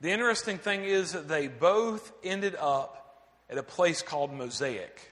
The 0.01 0.11
interesting 0.11 0.57
thing 0.57 0.85
is 0.85 1.11
that 1.11 1.27
they 1.27 1.47
both 1.47 2.11
ended 2.23 2.55
up 2.57 3.25
at 3.49 3.57
a 3.57 3.63
place 3.63 4.01
called 4.01 4.31
Mosaic, 4.31 5.11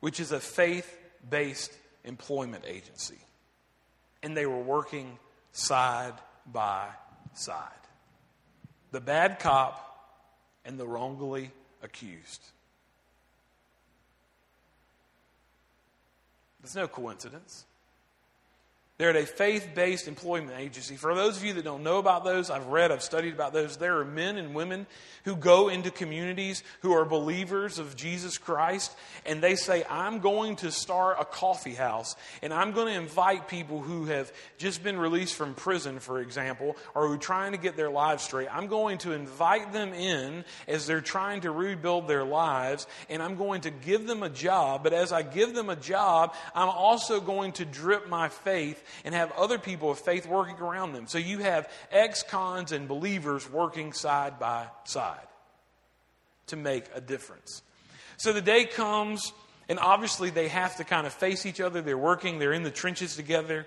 which 0.00 0.18
is 0.18 0.32
a 0.32 0.40
faith 0.40 0.98
based 1.28 1.72
employment 2.04 2.64
agency. 2.66 3.18
And 4.22 4.36
they 4.36 4.46
were 4.46 4.60
working 4.60 5.18
side 5.52 6.14
by 6.46 6.88
side 7.34 7.70
the 8.94 9.00
bad 9.00 9.40
cop 9.40 10.20
and 10.64 10.78
the 10.78 10.86
wrongly 10.86 11.50
accused. 11.82 12.40
There's 16.62 16.76
no 16.76 16.86
coincidence. 16.86 17.66
They're 18.96 19.10
at 19.10 19.16
a 19.16 19.26
faith 19.26 19.70
based 19.74 20.06
employment 20.06 20.56
agency. 20.56 20.94
For 20.94 21.16
those 21.16 21.36
of 21.36 21.44
you 21.44 21.54
that 21.54 21.64
don't 21.64 21.82
know 21.82 21.98
about 21.98 22.24
those, 22.24 22.48
I've 22.48 22.68
read, 22.68 22.92
I've 22.92 23.02
studied 23.02 23.32
about 23.32 23.52
those. 23.52 23.76
There 23.76 23.98
are 23.98 24.04
men 24.04 24.36
and 24.36 24.54
women 24.54 24.86
who 25.24 25.34
go 25.34 25.68
into 25.68 25.90
communities 25.90 26.62
who 26.82 26.92
are 26.92 27.04
believers 27.04 27.80
of 27.80 27.96
Jesus 27.96 28.38
Christ, 28.38 28.94
and 29.26 29.42
they 29.42 29.56
say, 29.56 29.82
I'm 29.90 30.20
going 30.20 30.56
to 30.56 30.70
start 30.70 31.16
a 31.18 31.24
coffee 31.24 31.74
house, 31.74 32.14
and 32.40 32.54
I'm 32.54 32.70
going 32.70 32.86
to 32.86 33.00
invite 33.00 33.48
people 33.48 33.80
who 33.80 34.04
have 34.04 34.32
just 34.58 34.84
been 34.84 34.98
released 34.98 35.34
from 35.34 35.54
prison, 35.54 35.98
for 35.98 36.20
example, 36.20 36.76
or 36.94 37.08
who 37.08 37.14
are 37.14 37.18
trying 37.18 37.50
to 37.50 37.58
get 37.58 37.76
their 37.76 37.90
lives 37.90 38.22
straight. 38.22 38.48
I'm 38.54 38.68
going 38.68 38.98
to 38.98 39.12
invite 39.12 39.72
them 39.72 39.92
in 39.92 40.44
as 40.68 40.86
they're 40.86 41.00
trying 41.00 41.40
to 41.40 41.50
rebuild 41.50 42.06
their 42.06 42.24
lives, 42.24 42.86
and 43.08 43.20
I'm 43.20 43.34
going 43.34 43.62
to 43.62 43.70
give 43.70 44.06
them 44.06 44.22
a 44.22 44.30
job. 44.30 44.84
But 44.84 44.92
as 44.92 45.10
I 45.10 45.22
give 45.22 45.52
them 45.52 45.68
a 45.68 45.76
job, 45.76 46.34
I'm 46.54 46.68
also 46.68 47.20
going 47.20 47.52
to 47.52 47.64
drip 47.64 48.08
my 48.08 48.28
faith 48.28 48.82
and 49.04 49.14
have 49.14 49.32
other 49.32 49.58
people 49.58 49.90
of 49.90 49.98
faith 49.98 50.26
working 50.26 50.56
around 50.56 50.92
them. 50.92 51.06
So 51.06 51.18
you 51.18 51.38
have 51.38 51.70
ex 51.90 52.22
cons 52.22 52.72
and 52.72 52.88
believers 52.88 53.50
working 53.50 53.92
side 53.92 54.38
by 54.38 54.66
side 54.84 55.26
to 56.48 56.56
make 56.56 56.84
a 56.94 57.00
difference. 57.00 57.62
So 58.16 58.32
the 58.32 58.42
day 58.42 58.64
comes, 58.64 59.32
and 59.68 59.78
obviously 59.78 60.30
they 60.30 60.48
have 60.48 60.76
to 60.76 60.84
kind 60.84 61.06
of 61.06 61.12
face 61.12 61.46
each 61.46 61.60
other. 61.60 61.82
They're 61.82 61.98
working, 61.98 62.38
they're 62.38 62.52
in 62.52 62.62
the 62.62 62.70
trenches 62.70 63.16
together. 63.16 63.66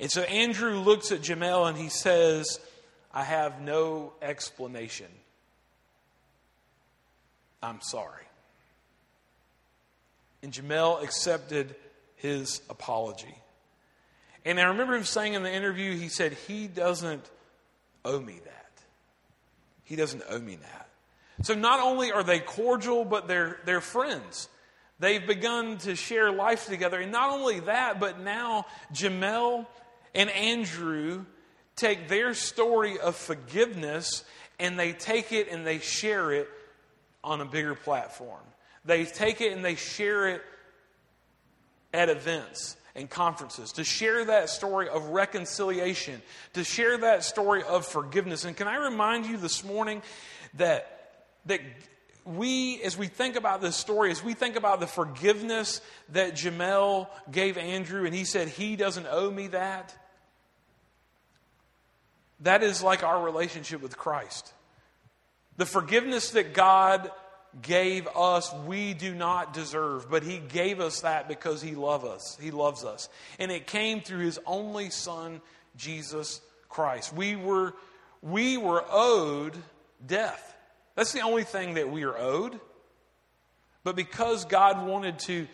And 0.00 0.10
so 0.10 0.22
Andrew 0.22 0.78
looks 0.78 1.12
at 1.12 1.20
Jameel 1.20 1.68
and 1.68 1.78
he 1.78 1.88
says, 1.88 2.60
I 3.12 3.22
have 3.24 3.60
no 3.60 4.12
explanation. 4.20 5.06
I'm 7.62 7.80
sorry. 7.80 8.24
And 10.42 10.52
Jameel 10.52 11.02
accepted 11.02 11.74
his 12.16 12.60
apology. 12.68 13.34
And 14.46 14.60
I 14.60 14.66
remember 14.66 14.94
him 14.94 15.02
saying 15.02 15.34
in 15.34 15.42
the 15.42 15.52
interview, 15.52 15.96
he 15.96 16.08
said, 16.08 16.32
He 16.46 16.68
doesn't 16.68 17.28
owe 18.04 18.20
me 18.20 18.38
that. 18.44 18.70
He 19.82 19.96
doesn't 19.96 20.22
owe 20.30 20.38
me 20.38 20.54
that. 20.54 20.88
So 21.42 21.54
not 21.54 21.80
only 21.80 22.12
are 22.12 22.22
they 22.22 22.38
cordial, 22.38 23.04
but 23.04 23.26
they're, 23.26 23.58
they're 23.64 23.80
friends. 23.80 24.48
They've 25.00 25.26
begun 25.26 25.78
to 25.78 25.96
share 25.96 26.30
life 26.30 26.66
together. 26.66 27.00
And 27.00 27.10
not 27.10 27.30
only 27.30 27.58
that, 27.60 27.98
but 27.98 28.20
now 28.20 28.66
Jameel 28.94 29.66
and 30.14 30.30
Andrew 30.30 31.26
take 31.74 32.08
their 32.08 32.32
story 32.32 33.00
of 33.00 33.16
forgiveness 33.16 34.24
and 34.60 34.78
they 34.78 34.92
take 34.92 35.32
it 35.32 35.50
and 35.50 35.66
they 35.66 35.80
share 35.80 36.30
it 36.30 36.48
on 37.22 37.40
a 37.40 37.44
bigger 37.44 37.74
platform. 37.74 38.40
They 38.84 39.04
take 39.06 39.40
it 39.40 39.52
and 39.52 39.64
they 39.64 39.74
share 39.74 40.28
it 40.28 40.42
at 41.92 42.08
events 42.08 42.76
and 42.96 43.08
conferences, 43.08 43.72
to 43.72 43.84
share 43.84 44.24
that 44.24 44.48
story 44.48 44.88
of 44.88 45.10
reconciliation, 45.10 46.22
to 46.54 46.64
share 46.64 46.98
that 46.98 47.22
story 47.22 47.62
of 47.62 47.86
forgiveness. 47.86 48.44
And 48.44 48.56
can 48.56 48.66
I 48.66 48.76
remind 48.76 49.26
you 49.26 49.36
this 49.36 49.62
morning 49.62 50.02
that, 50.54 51.20
that 51.44 51.60
we, 52.24 52.82
as 52.82 52.96
we 52.96 53.06
think 53.06 53.36
about 53.36 53.60
this 53.60 53.76
story, 53.76 54.10
as 54.10 54.24
we 54.24 54.34
think 54.34 54.56
about 54.56 54.80
the 54.80 54.86
forgiveness 54.86 55.80
that 56.08 56.34
Jameel 56.34 57.08
gave 57.30 57.58
Andrew, 57.58 58.04
and 58.04 58.14
he 58.14 58.24
said, 58.24 58.48
He 58.48 58.74
doesn't 58.74 59.06
owe 59.08 59.30
me 59.30 59.48
that, 59.48 59.94
that 62.40 62.62
is 62.62 62.82
like 62.82 63.02
our 63.02 63.22
relationship 63.22 63.80
with 63.80 63.96
Christ. 63.96 64.52
The 65.56 65.66
forgiveness 65.66 66.30
that 66.30 66.52
God 66.52 67.10
gave 67.62 68.06
us 68.14 68.52
we 68.66 68.94
do 68.94 69.14
not 69.14 69.54
deserve, 69.54 70.10
but 70.10 70.22
he 70.22 70.38
gave 70.38 70.80
us 70.80 71.00
that 71.00 71.28
because 71.28 71.62
he 71.62 71.74
loves 71.74 72.04
us. 72.04 72.38
He 72.40 72.50
loves 72.50 72.84
us. 72.84 73.08
And 73.38 73.50
it 73.50 73.66
came 73.66 74.00
through 74.00 74.24
his 74.24 74.38
only 74.46 74.90
son 74.90 75.40
Jesus 75.76 76.40
Christ. 76.68 77.12
We 77.12 77.36
were 77.36 77.74
we 78.22 78.56
were 78.56 78.84
owed 78.90 79.54
death. 80.04 80.54
That's 80.94 81.12
the 81.12 81.20
only 81.20 81.44
thing 81.44 81.74
that 81.74 81.90
we 81.90 82.04
are 82.04 82.16
owed. 82.16 82.58
But 83.84 83.96
because 83.96 84.44
God 84.46 84.86
wanted 84.86 85.18
to 85.20 85.46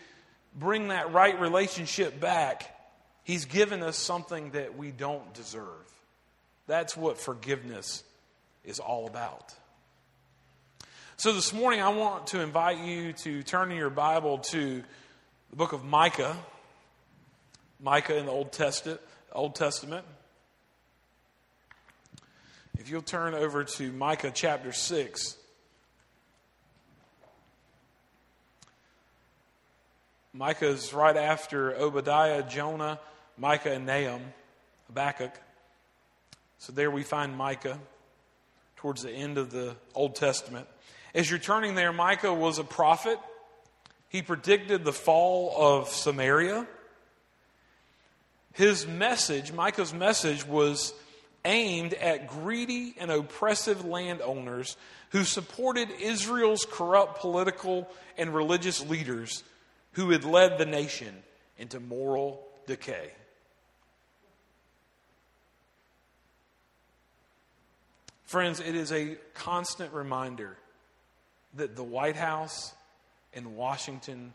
bring 0.55 0.89
that 0.89 1.13
right 1.13 1.39
relationship 1.39 2.19
back, 2.19 2.75
he's 3.25 3.45
given 3.45 3.83
us 3.83 3.99
something 3.99 4.53
that 4.53 4.77
we 4.77 4.91
don't 4.91 5.35
deserve. 5.35 5.67
That's 6.67 6.97
what 6.97 7.19
forgiveness 7.19 8.05
is 8.65 8.79
all 8.79 9.07
about. 9.07 9.53
So 11.23 11.33
this 11.33 11.53
morning, 11.53 11.81
I 11.81 11.91
want 11.91 12.27
to 12.29 12.41
invite 12.41 12.79
you 12.79 13.13
to 13.13 13.45
turn 13.45 13.71
your 13.71 13.91
Bible 13.91 14.39
to 14.39 14.83
the 15.51 15.57
book 15.57 15.73
of 15.73 15.85
Micah. 15.85 16.37
Micah 17.81 18.17
in 18.17 18.27
the 18.27 18.33
Old 18.33 18.51
Testament. 18.51 19.01
Old 19.31 19.55
Testament. 19.55 20.05
If 22.77 22.91
you'll 22.91 23.03
turn 23.03 23.35
over 23.35 23.63
to 23.63 23.93
Micah 23.93 24.33
chapter 24.35 24.73
6. 24.73 25.37
Micah 30.33 30.67
is 30.67 30.93
right 30.93 31.17
after 31.17 31.73
Obadiah, 31.77 32.43
Jonah, 32.43 32.99
Micah, 33.39 33.71
and 33.71 33.87
Nahum, 33.87 34.23
Habakkuk. 34.89 35.41
So 36.59 36.73
there 36.73 36.91
we 36.91 37.05
find 37.05 37.37
Micah 37.37 37.79
towards 38.75 39.03
the 39.03 39.13
end 39.13 39.39
of 39.39 39.53
the 39.53 39.77
Old 39.95 40.17
Testament. 40.17 40.67
As 41.15 41.29
you're 41.29 41.39
turning 41.39 41.75
there, 41.75 41.93
Micah 41.93 42.33
was 42.33 42.59
a 42.59 42.65
prophet. 42.65 43.19
He 44.09 44.23
predicted 44.23 44.85
the 44.85 44.93
fall 44.93 45.55
of 45.57 45.89
Samaria. 45.89 46.67
His 48.55 48.87
message, 48.87 49.53
Micah's 49.53 49.93
message, 49.93 50.47
was 50.47 50.95
aimed 51.45 51.93
at 51.95 52.29
greedy 52.29 52.95
and 52.99 53.11
oppressive 53.11 53.85
landowners 53.85 54.77
who 55.11 55.25
supported 55.25 55.91
Israel's 56.01 56.67
corrupt 56.71 57.21
political 57.21 57.89
and 58.17 58.35
religious 58.35 58.87
leaders 58.89 59.43
who 59.93 60.11
had 60.11 60.25
led 60.25 60.57
the 60.57 60.67
nation 60.67 61.23
into 61.59 61.81
moral 61.81 62.47
decay. 62.67 63.11
Friends, 68.25 68.61
it 68.61 68.75
is 68.75 68.93
a 68.93 69.17
constant 69.35 69.93
reminder 69.93 70.57
that 71.55 71.77
the 71.77 71.85
White 71.85 72.17
House 72.17 72.73
and 73.35 73.57
Washington 73.57 74.33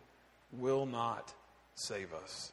will 0.51 0.85
not 0.85 1.33
save 1.75 2.13
us. 2.13 2.51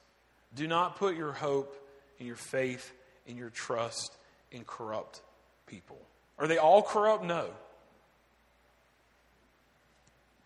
Do 0.55 0.67
not 0.67 0.97
put 0.97 1.17
your 1.17 1.33
hope 1.33 1.77
and 2.19 2.27
your 2.27 2.37
faith 2.37 2.93
and 3.27 3.37
your 3.37 3.51
trust 3.51 4.17
in 4.51 4.65
corrupt 4.65 5.21
people. 5.67 5.99
Are 6.39 6.47
they 6.47 6.59
all 6.59 6.83
corrupt? 6.83 7.25
No. 7.25 7.49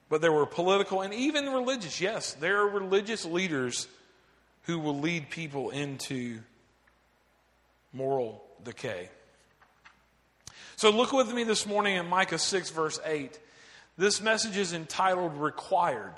But 0.09 0.23
there 0.23 0.33
were 0.33 0.47
political 0.47 1.03
and 1.03 1.13
even 1.13 1.47
religious, 1.47 2.01
yes, 2.01 2.33
there 2.35 2.63
are 2.63 2.69
religious 2.69 3.25
leaders 3.25 3.89
who 4.63 4.79
will 4.79 4.99
lead 4.99 5.29
people 5.29 5.71
into 5.71 6.41
moral 7.93 8.43
decay. 8.65 9.11
So 10.77 10.91
look 10.91 11.13
with 11.13 11.33
me 11.33 11.45
this 11.45 11.67
morning 11.67 11.97
in 11.97 12.07
Micah 12.07 12.39
6, 12.39 12.71
verse 12.71 13.01
8. 13.05 13.39
This 13.99 14.23
message 14.23 14.57
is 14.57 14.73
entitled 14.73 15.37
Required. 15.37 16.14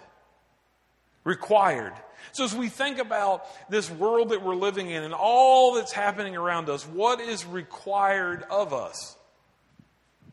Required. 1.24 1.94
So 2.32 2.44
as 2.44 2.54
we 2.54 2.68
think 2.68 2.98
about 2.98 3.46
this 3.70 3.90
world 3.90 4.28
that 4.28 4.42
we're 4.42 4.54
living 4.54 4.90
in 4.90 5.02
and 5.02 5.14
all 5.14 5.74
that's 5.74 5.92
happening 5.92 6.36
around 6.36 6.68
us, 6.68 6.86
what 6.86 7.20
is 7.20 7.46
required 7.46 8.44
of 8.50 8.74
us? 8.74 9.16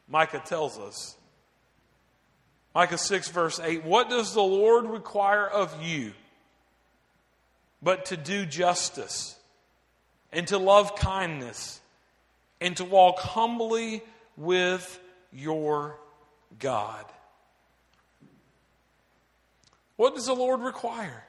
Micah 0.09 0.43
tells 0.45 0.77
us. 0.77 1.15
Micah 2.75 2.97
6, 2.97 3.29
verse 3.29 3.59
8 3.61 3.85
What 3.85 4.09
does 4.09 4.33
the 4.33 4.43
Lord 4.43 4.85
require 4.85 5.47
of 5.47 5.81
you? 5.81 6.11
But 7.81 8.05
to 8.07 8.17
do 8.17 8.45
justice, 8.45 9.37
and 10.33 10.47
to 10.47 10.57
love 10.57 10.95
kindness, 10.95 11.79
and 12.59 12.75
to 12.77 12.83
walk 12.83 13.19
humbly 13.19 14.03
with 14.35 14.99
your 15.31 15.97
God. 16.59 17.05
What 19.97 20.15
does 20.15 20.27
the 20.27 20.33
Lord 20.33 20.61
require? 20.61 21.23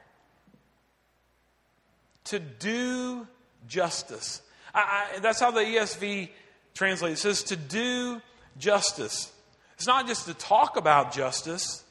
To 2.24 2.38
do 2.38 3.26
justice. 3.66 4.40
I, 4.74 5.08
I, 5.16 5.18
that's 5.18 5.40
how 5.40 5.50
the 5.50 5.60
ESV 5.60 6.28
translates. 6.74 7.20
It 7.20 7.22
says 7.22 7.42
to 7.44 7.56
do 7.56 8.22
justice. 8.58 9.32
It's 9.74 9.86
not 9.86 10.06
just 10.06 10.26
to 10.26 10.34
talk 10.34 10.76
about 10.76 11.12
justice, 11.12 11.82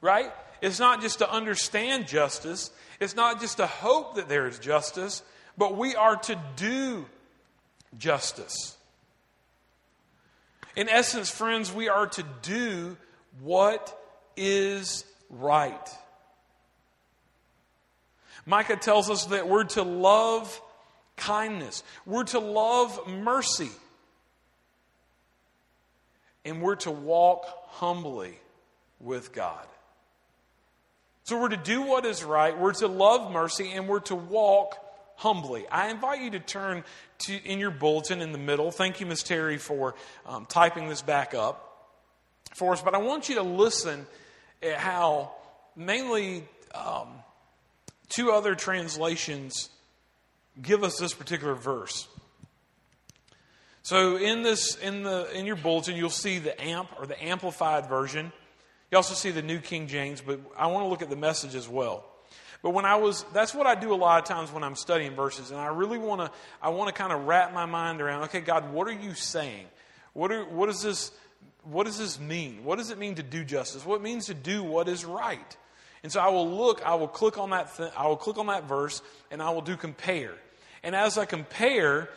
right? 0.00 0.30
It's 0.60 0.80
not 0.80 1.00
just 1.00 1.18
to 1.20 1.30
understand 1.30 2.08
justice. 2.08 2.70
It's 3.00 3.14
not 3.14 3.40
just 3.40 3.58
to 3.58 3.66
hope 3.66 4.16
that 4.16 4.28
there 4.28 4.46
is 4.46 4.58
justice, 4.58 5.22
but 5.56 5.76
we 5.76 5.94
are 5.94 6.16
to 6.16 6.40
do 6.56 7.06
justice. 7.96 8.76
In 10.74 10.88
essence, 10.88 11.30
friends, 11.30 11.72
we 11.72 11.88
are 11.88 12.06
to 12.06 12.24
do 12.42 12.96
what 13.40 13.96
is 14.36 15.04
right. 15.30 15.88
Micah 18.46 18.76
tells 18.76 19.10
us 19.10 19.26
that 19.26 19.48
we're 19.48 19.64
to 19.64 19.82
love 19.82 20.60
kindness, 21.16 21.82
we're 22.06 22.24
to 22.24 22.38
love 22.38 23.06
mercy, 23.06 23.70
and 26.44 26.62
we're 26.62 26.76
to 26.76 26.90
walk 26.90 27.46
humbly 27.66 28.38
with 29.00 29.32
God. 29.32 29.66
So 31.24 31.38
we're 31.38 31.50
to 31.50 31.58
do 31.58 31.82
what 31.82 32.06
is 32.06 32.24
right, 32.24 32.58
we're 32.58 32.72
to 32.74 32.88
love 32.88 33.30
mercy, 33.30 33.72
and 33.72 33.86
we're 33.86 34.00
to 34.00 34.14
walk 34.14 34.78
humbly. 35.16 35.66
I 35.68 35.90
invite 35.90 36.22
you 36.22 36.30
to 36.30 36.40
turn 36.40 36.84
to 37.18 37.36
in 37.44 37.58
your 37.58 37.70
bulletin 37.70 38.22
in 38.22 38.32
the 38.32 38.38
middle. 38.38 38.70
Thank 38.70 39.00
you, 39.00 39.06
Ms. 39.06 39.24
Terry, 39.24 39.58
for 39.58 39.94
um, 40.24 40.46
typing 40.46 40.88
this 40.88 41.02
back 41.02 41.34
up 41.34 41.90
for 42.54 42.72
us. 42.72 42.80
But 42.80 42.94
I 42.94 42.98
want 42.98 43.28
you 43.28 43.34
to 43.34 43.42
listen 43.42 44.06
at 44.62 44.76
how 44.76 45.32
mainly 45.76 46.44
um, 46.74 47.08
two 48.08 48.32
other 48.32 48.54
translations 48.54 49.70
give 50.60 50.82
us 50.82 50.98
this 50.98 51.14
particular 51.14 51.54
verse. 51.54 52.08
So 53.82 54.16
in 54.16 54.42
this 54.42 54.74
in 54.76 55.02
the 55.02 55.30
in 55.34 55.46
your 55.46 55.56
bulletin 55.56 55.96
you'll 55.96 56.10
see 56.10 56.38
the 56.38 56.60
amp 56.62 56.90
or 56.98 57.06
the 57.06 57.22
amplified 57.22 57.88
version. 57.88 58.32
You 58.90 58.96
also 58.96 59.14
see 59.14 59.30
the 59.30 59.42
New 59.42 59.60
King 59.60 59.86
James, 59.86 60.20
but 60.20 60.40
I 60.58 60.66
want 60.66 60.84
to 60.84 60.88
look 60.88 61.02
at 61.02 61.10
the 61.10 61.16
message 61.16 61.54
as 61.54 61.68
well. 61.68 62.04
But 62.62 62.70
when 62.70 62.84
I 62.84 62.96
was 62.96 63.24
that's 63.32 63.54
what 63.54 63.66
I 63.66 63.74
do 63.74 63.94
a 63.94 63.96
lot 63.96 64.20
of 64.20 64.28
times 64.28 64.52
when 64.52 64.64
I'm 64.64 64.76
studying 64.76 65.14
verses 65.14 65.50
and 65.50 65.60
I 65.60 65.68
really 65.68 65.98
want 65.98 66.20
to 66.20 66.30
I 66.60 66.70
want 66.70 66.94
to 66.94 67.00
kind 67.00 67.12
of 67.12 67.26
wrap 67.26 67.54
my 67.54 67.66
mind 67.66 68.00
around 68.00 68.24
okay 68.24 68.40
God, 68.40 68.72
what 68.72 68.88
are 68.88 68.92
you 68.92 69.14
saying? 69.14 69.66
What 70.12 70.32
are, 70.32 70.44
what 70.44 70.68
is 70.68 70.82
this 70.82 71.12
what 71.64 71.86
does 71.86 71.98
this 71.98 72.18
mean? 72.18 72.64
What 72.64 72.78
does 72.78 72.90
it 72.90 72.98
mean 72.98 73.16
to 73.16 73.22
do 73.22 73.44
justice? 73.44 73.84
What 73.84 73.96
it 73.96 74.02
means 74.02 74.26
to 74.26 74.34
do 74.34 74.62
what 74.62 74.88
is 74.88 75.04
right? 75.04 75.56
And 76.02 76.12
so 76.12 76.20
I 76.20 76.28
will 76.28 76.48
look, 76.48 76.84
I 76.86 76.94
will 76.94 77.08
click 77.08 77.38
on 77.38 77.50
that, 77.50 77.76
th- 77.76 77.92
I 77.96 78.06
will 78.06 78.16
click 78.16 78.38
on 78.38 78.46
that 78.46 78.64
verse, 78.64 79.02
and 79.30 79.42
I 79.42 79.50
will 79.50 79.62
do 79.62 79.76
compare. 79.76 80.34
And 80.82 80.94
as 80.94 81.18
I 81.18 81.24
compare, 81.24 82.08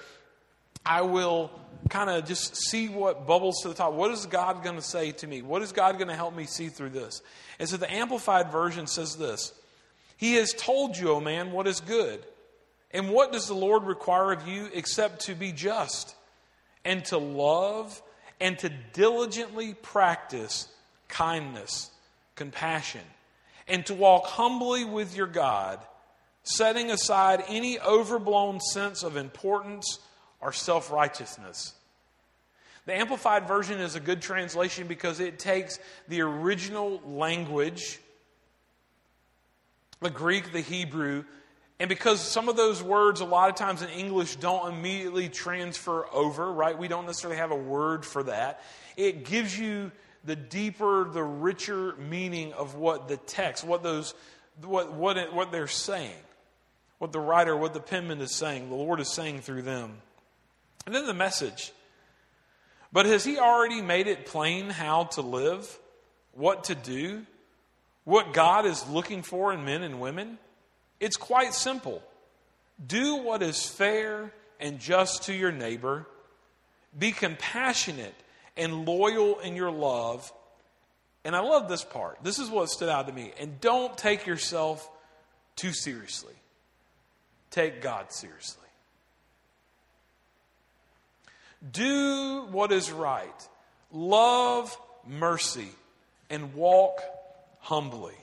I 0.86 1.02
will 1.02 1.52
kind 1.90 2.10
of 2.10 2.26
just 2.26 2.56
see 2.56 2.88
what 2.88 3.28
bubbles 3.28 3.62
to 3.62 3.70
the 3.70 3.74
top. 3.74 3.94
What 3.94 4.12
is 4.12 4.26
God 4.26 4.64
going 4.64 4.76
to 4.76 4.82
say 4.82 5.12
to 5.14 5.28
me? 5.28 5.42
What 5.42 5.62
is 5.62 5.72
God 5.72 5.98
going 5.98 6.08
to 6.08 6.16
help 6.16 6.36
me 6.36 6.46
see 6.46 6.70
through 6.70 6.90
this? 6.90 7.22
And 7.60 7.68
so 7.68 7.78
the 7.78 7.92
Amplified 7.92 8.52
Version 8.52 8.88
says 8.88 9.16
this 9.16 9.54
He 10.18 10.36
has 10.36 10.54
told 10.54 10.98
you, 10.98 11.12
O 11.12 11.20
man, 11.20 11.52
what 11.52 11.68
is 11.68 11.80
good. 11.80 12.24
And 12.94 13.10
what 13.10 13.32
does 13.32 13.48
the 13.48 13.54
Lord 13.54 13.84
require 13.84 14.34
of 14.34 14.48
you 14.48 14.70
except 14.74 15.22
to 15.22 15.34
be 15.34 15.54
just 15.54 16.14
and 16.84 17.04
to 17.06 17.18
love 17.18 18.02
and 18.42 18.60
to 18.60 18.70
diligently 18.92 19.74
practice 19.74 20.68
kindness, 21.08 21.92
compassion? 22.36 23.02
and 23.72 23.86
to 23.86 23.94
walk 23.94 24.26
humbly 24.26 24.84
with 24.84 25.16
your 25.16 25.28
God, 25.28 25.80
setting 26.44 26.92
aside 26.92 27.44
any 27.48 27.80
overblown 27.80 28.60
sense 28.60 29.02
of 29.02 29.16
importance 29.16 30.00
or 30.42 30.52
self 30.52 30.92
righteousness. 30.92 31.74
The 32.86 32.94
Amplified 32.94 33.48
Version 33.48 33.80
is 33.80 33.96
a 33.96 34.00
good 34.00 34.22
translation 34.22 34.88
because 34.88 35.20
it 35.20 35.40
takes 35.40 35.80
the 36.10 36.22
original 36.22 37.02
language, 37.06 38.00
the 40.02 40.10
Greek, 40.10 40.52
the 40.52 40.62
Hebrew, 40.62 41.24
and 41.82 41.90
because 41.90 42.22
some 42.22 42.48
of 42.48 42.56
those 42.56 42.84
words, 42.84 43.22
a 43.22 43.26
lot 43.26 43.50
of 43.50 43.56
times 43.56 43.82
in 43.82 43.90
English, 43.90 44.36
don't 44.36 44.72
immediately 44.72 45.30
transfer 45.30 46.06
over, 46.14 46.54
right? 46.54 46.78
We 46.78 46.88
don't 46.88 47.08
necessarily 47.08 47.40
have 47.40 47.50
a 47.50 47.56
word 47.56 48.06
for 48.06 48.22
that. 48.22 48.62
It 48.98 49.26
gives 49.26 49.58
you 49.58 49.92
the 50.24 50.36
deeper, 50.36 51.10
the 51.12 51.24
richer 51.24 51.96
meaning 51.96 52.54
of 52.54 52.76
what 52.76 53.08
the 53.08 53.18
text, 53.18 53.64
what 53.64 53.82
those, 53.82 54.14
what, 54.64 54.94
what, 54.94 55.18
it, 55.18 55.34
what 55.34 55.52
they're 55.52 55.66
saying, 55.66 56.14
what 57.00 57.12
the 57.12 57.20
writer, 57.20 57.58
what 57.58 57.74
the 57.74 57.80
penman 57.80 58.22
is 58.22 58.32
saying, 58.32 58.70
the 58.70 58.76
Lord 58.76 59.00
is 59.00 59.12
saying 59.12 59.42
through 59.42 59.64
them. 59.64 60.04
And 60.86 60.94
then 60.94 61.08
the 61.08 61.16
message. 61.16 61.72
But 62.94 63.08
has 63.08 63.26
He 63.26 63.40
already 63.40 63.82
made 63.82 64.06
it 64.06 64.28
plain 64.28 64.70
how 64.70 65.06
to 65.06 65.22
live, 65.22 65.80
what 66.34 66.66
to 66.66 66.76
do, 66.76 67.26
what 68.04 68.34
God 68.34 68.68
is 68.68 68.88
looking 68.88 69.24
for 69.24 69.52
in 69.52 69.66
men 69.66 69.82
and 69.82 70.00
women? 70.00 70.38
It's 71.02 71.18
quite 71.18 71.54
simple. 71.56 72.02
Do 72.86 73.16
what 73.18 73.42
is 73.42 73.66
fair 73.66 74.32
and 74.60 74.80
just 74.80 75.24
to 75.24 75.34
your 75.34 75.52
neighbor. 75.52 76.08
Be 76.98 77.12
compassionate 77.12 78.14
and 78.56 78.86
loyal 78.86 79.40
in 79.40 79.56
your 79.56 79.72
love. 79.72 80.32
And 81.26 81.36
I 81.36 81.40
love 81.40 81.68
this 81.68 81.84
part. 81.84 82.20
This 82.24 82.38
is 82.38 82.50
what 82.50 82.70
stood 82.70 82.88
out 82.88 83.08
to 83.08 83.14
me. 83.14 83.32
And 83.40 83.60
don't 83.60 83.98
take 83.98 84.28
yourself 84.28 84.88
too 85.56 85.74
seriously, 85.74 86.34
take 87.50 87.82
God 87.82 88.14
seriously. 88.14 88.62
Do 91.72 92.48
what 92.52 92.72
is 92.72 92.92
right, 92.92 93.48
love 93.92 94.76
mercy, 95.08 95.70
and 96.30 96.54
walk 96.54 97.02
humbly. 97.60 98.16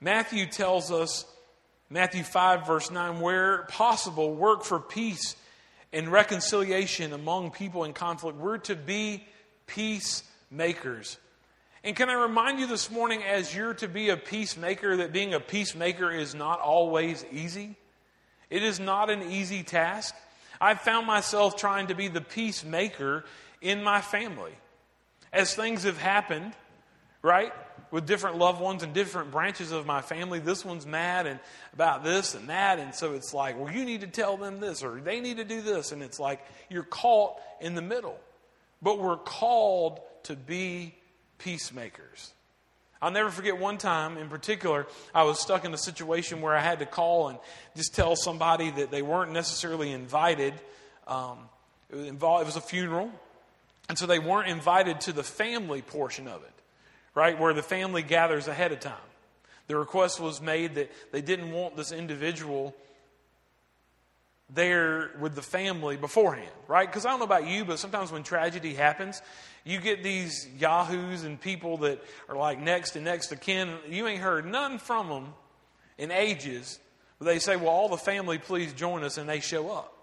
Matthew 0.00 0.46
tells 0.46 0.90
us, 0.90 1.26
Matthew 1.90 2.22
5, 2.22 2.66
verse 2.66 2.90
9, 2.90 3.20
where 3.20 3.64
possible, 3.64 4.34
work 4.34 4.64
for 4.64 4.80
peace 4.80 5.36
and 5.92 6.10
reconciliation 6.10 7.12
among 7.12 7.50
people 7.50 7.84
in 7.84 7.92
conflict. 7.92 8.38
We're 8.38 8.58
to 8.58 8.76
be 8.76 9.24
peacemakers. 9.66 11.18
And 11.84 11.94
can 11.94 12.08
I 12.08 12.14
remind 12.14 12.60
you 12.60 12.66
this 12.66 12.90
morning, 12.90 13.22
as 13.22 13.54
you're 13.54 13.74
to 13.74 13.88
be 13.88 14.08
a 14.08 14.16
peacemaker, 14.16 14.98
that 14.98 15.12
being 15.12 15.34
a 15.34 15.40
peacemaker 15.40 16.10
is 16.10 16.34
not 16.34 16.60
always 16.60 17.24
easy? 17.30 17.76
It 18.48 18.62
is 18.62 18.80
not 18.80 19.10
an 19.10 19.22
easy 19.30 19.62
task. 19.62 20.14
I've 20.60 20.80
found 20.80 21.06
myself 21.06 21.56
trying 21.56 21.88
to 21.88 21.94
be 21.94 22.08
the 22.08 22.20
peacemaker 22.20 23.24
in 23.60 23.82
my 23.82 24.00
family. 24.00 24.52
As 25.32 25.54
things 25.54 25.84
have 25.84 25.98
happened, 25.98 26.54
right? 27.22 27.52
with 27.90 28.06
different 28.06 28.38
loved 28.38 28.60
ones 28.60 28.82
and 28.82 28.92
different 28.92 29.30
branches 29.30 29.72
of 29.72 29.86
my 29.86 30.00
family. 30.00 30.38
This 30.38 30.64
one's 30.64 30.86
mad 30.86 31.26
and 31.26 31.40
about 31.72 32.04
this 32.04 32.34
and 32.34 32.48
that. 32.48 32.78
And 32.78 32.94
so 32.94 33.14
it's 33.14 33.34
like, 33.34 33.58
well, 33.58 33.72
you 33.72 33.84
need 33.84 34.02
to 34.02 34.06
tell 34.06 34.36
them 34.36 34.60
this 34.60 34.82
or 34.82 35.00
they 35.00 35.20
need 35.20 35.38
to 35.38 35.44
do 35.44 35.60
this. 35.60 35.92
And 35.92 36.02
it's 36.02 36.20
like 36.20 36.44
you're 36.68 36.84
caught 36.84 37.36
in 37.60 37.74
the 37.74 37.82
middle. 37.82 38.18
But 38.82 38.98
we're 38.98 39.16
called 39.16 40.00
to 40.24 40.36
be 40.36 40.94
peacemakers. 41.38 42.32
I'll 43.02 43.10
never 43.10 43.30
forget 43.30 43.58
one 43.58 43.78
time 43.78 44.18
in 44.18 44.28
particular, 44.28 44.86
I 45.14 45.24
was 45.24 45.40
stuck 45.40 45.64
in 45.64 45.72
a 45.72 45.78
situation 45.78 46.42
where 46.42 46.54
I 46.54 46.60
had 46.60 46.80
to 46.80 46.86
call 46.86 47.28
and 47.28 47.38
just 47.74 47.94
tell 47.94 48.14
somebody 48.14 48.70
that 48.70 48.90
they 48.90 49.00
weren't 49.00 49.32
necessarily 49.32 49.90
invited. 49.90 50.52
Um, 51.06 51.38
it, 51.90 51.96
was 51.96 52.06
involved, 52.06 52.42
it 52.42 52.46
was 52.46 52.56
a 52.56 52.60
funeral, 52.60 53.10
and 53.88 53.96
so 53.96 54.04
they 54.04 54.18
weren't 54.18 54.48
invited 54.48 55.00
to 55.02 55.12
the 55.12 55.22
family 55.22 55.80
portion 55.80 56.28
of 56.28 56.42
it 56.42 56.59
right? 57.14 57.38
Where 57.38 57.54
the 57.54 57.62
family 57.62 58.02
gathers 58.02 58.48
ahead 58.48 58.72
of 58.72 58.80
time. 58.80 58.94
The 59.66 59.76
request 59.76 60.20
was 60.20 60.40
made 60.40 60.74
that 60.74 60.90
they 61.12 61.22
didn't 61.22 61.52
want 61.52 61.76
this 61.76 61.92
individual 61.92 62.74
there 64.52 65.12
with 65.20 65.34
the 65.34 65.42
family 65.42 65.96
beforehand, 65.96 66.50
right? 66.66 66.88
Because 66.88 67.06
I 67.06 67.10
don't 67.10 67.20
know 67.20 67.24
about 67.24 67.46
you, 67.46 67.64
but 67.64 67.78
sometimes 67.78 68.10
when 68.10 68.22
tragedy 68.22 68.74
happens, 68.74 69.22
you 69.64 69.78
get 69.80 70.02
these 70.02 70.48
yahoos 70.58 71.22
and 71.22 71.40
people 71.40 71.78
that 71.78 72.02
are 72.28 72.36
like 72.36 72.58
next 72.58 72.96
and 72.96 73.04
next 73.04 73.28
to 73.28 73.36
kin. 73.36 73.76
You 73.88 74.06
ain't 74.06 74.22
heard 74.22 74.46
none 74.46 74.78
from 74.78 75.08
them 75.08 75.34
in 75.98 76.10
ages, 76.10 76.80
but 77.18 77.26
they 77.26 77.38
say, 77.38 77.56
"Well, 77.56 77.68
all 77.68 77.88
the 77.88 77.96
family, 77.98 78.38
please 78.38 78.72
join 78.72 79.04
us," 79.04 79.18
and 79.18 79.28
they 79.28 79.40
show 79.40 79.70
up. 79.70 79.94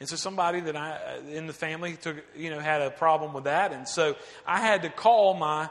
And 0.00 0.08
so 0.08 0.16
somebody 0.16 0.60
that 0.60 0.76
I 0.76 1.18
in 1.30 1.46
the 1.46 1.52
family 1.52 1.96
took, 1.96 2.16
you 2.36 2.50
know, 2.50 2.58
had 2.58 2.82
a 2.82 2.90
problem 2.90 3.32
with 3.32 3.44
that, 3.44 3.72
and 3.72 3.88
so 3.88 4.16
I 4.46 4.60
had 4.60 4.82
to 4.82 4.90
call 4.90 5.34
my, 5.34 5.70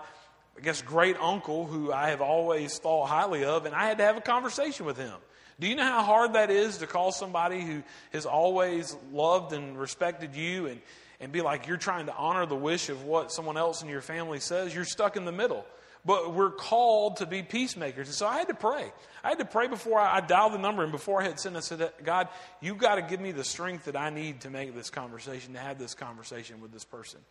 I 0.58 0.62
guess, 0.62 0.82
great 0.82 1.18
uncle, 1.20 1.66
who 1.66 1.92
I 1.92 2.10
have 2.10 2.22
always 2.22 2.78
thought 2.78 3.08
highly 3.08 3.44
of, 3.44 3.66
and 3.66 3.74
I 3.74 3.86
had 3.88 3.98
to 3.98 4.04
have 4.04 4.18
a 4.18 4.22
conversation 4.22 4.86
with 4.86 4.98
him. 4.98 5.16
Do 5.60 5.68
you 5.68 5.76
know 5.76 5.84
how 5.84 6.04
hard 6.04 6.34
that 6.34 6.50
is 6.50 6.80
to 6.80 6.88
call 6.88 7.12
somebody 7.12 7.62
who 7.62 7.84
has 8.12 8.26
always 8.26 8.96
loved 9.12 9.54
and 9.54 9.78
respected 9.78 10.36
you 10.36 10.68
and, 10.68 10.82
and 11.20 11.32
be 11.32 11.42
like 11.42 11.68
you're 11.68 11.78
trying 11.78 12.08
to 12.08 12.16
honor 12.16 12.46
the 12.46 12.56
wish 12.56 12.90
of 12.90 13.04
what 13.04 13.32
someone 13.32 13.58
else 13.58 13.82
in 13.82 13.90
your 13.90 14.02
family 14.02 14.40
says? 14.40 14.74
You're 14.74 14.86
stuck 14.86 15.16
in 15.16 15.26
the 15.26 15.32
middle. 15.32 15.66
But 16.06 16.34
we're 16.34 16.52
called 16.52 17.18
to 17.18 17.26
be 17.26 17.44
peacemakers. 17.44 18.08
And 18.08 18.16
so 18.16 18.28
I 18.28 18.38
had 18.40 18.50
to 18.50 18.54
pray. 18.54 18.92
I 19.24 19.30
had 19.30 19.40
to 19.40 19.46
pray 19.46 19.68
before 19.68 20.00
I, 20.00 20.18
I 20.18 20.22
dialed 20.22 20.54
the 20.54 20.58
number 20.58 20.84
and 20.84 20.92
before 20.92 21.22
I 21.22 21.26
had 21.26 21.40
sent, 21.40 21.56
I 21.56 21.62
said, 21.62 21.92
God, 22.04 22.28
you've 22.60 22.78
got 22.78 22.96
to 22.96 23.02
give 23.02 23.22
me 23.22 23.32
the 23.32 23.46
strength 23.46 23.86
that 23.86 23.96
I 23.96 24.10
need 24.10 24.42
to 24.42 24.50
make 24.50 24.76
this 24.76 24.90
conversation, 24.90 25.54
to 25.54 25.60
have 25.60 25.80
this 25.80 25.94
conversation 25.94 26.60
with 26.60 26.74
this 26.74 26.84
person. 26.84 27.22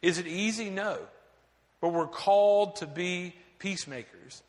Is 0.00 0.18
it 0.18 0.28
easy? 0.28 0.70
No. 0.70 0.98
But 1.80 1.90
we're 1.90 2.06
called 2.06 2.76
to 2.76 2.86
be 2.86 3.34
peacemakers. 3.58 4.42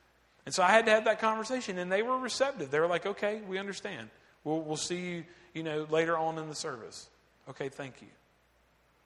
And 0.46 0.54
so 0.54 0.64
I 0.64 0.72
had 0.72 0.86
to 0.86 0.92
have 0.92 1.06
that 1.06 1.20
conversation, 1.20 1.78
and 1.78 1.92
they 1.92 2.02
were 2.02 2.18
receptive. 2.18 2.72
They 2.72 2.80
were 2.80 2.88
like, 2.88 3.06
okay, 3.06 3.42
we 3.48 3.58
understand. 3.58 4.10
We'll, 4.44 4.62
we'll 4.62 4.78
see 4.78 5.00
you, 5.00 5.24
you 5.54 5.64
know, 5.64 5.86
later 5.90 6.18
on 6.18 6.38
in 6.38 6.50
the 6.50 6.56
service. 6.56 7.08
Okay, 7.50 7.70
thank 7.70 8.02
you. 8.02 8.08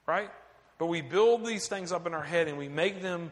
Right? 0.08 0.30
But 0.78 0.88
we 0.88 1.02
build 1.02 1.46
these 1.46 1.68
things 1.68 1.92
up 1.92 2.06
in 2.08 2.14
our 2.14 2.24
head 2.24 2.48
and 2.48 2.58
we 2.58 2.68
make 2.68 3.02
them, 3.02 3.32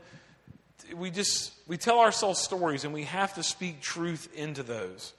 we 0.95 1.11
just, 1.11 1.53
we 1.67 1.77
tell 1.77 1.99
ourselves 1.99 2.39
stories 2.39 2.83
and 2.83 2.93
we 2.93 3.03
have 3.03 3.33
to 3.35 3.43
speak 3.43 3.81
truth 3.81 4.29
into 4.33 4.63
those. 4.63 5.13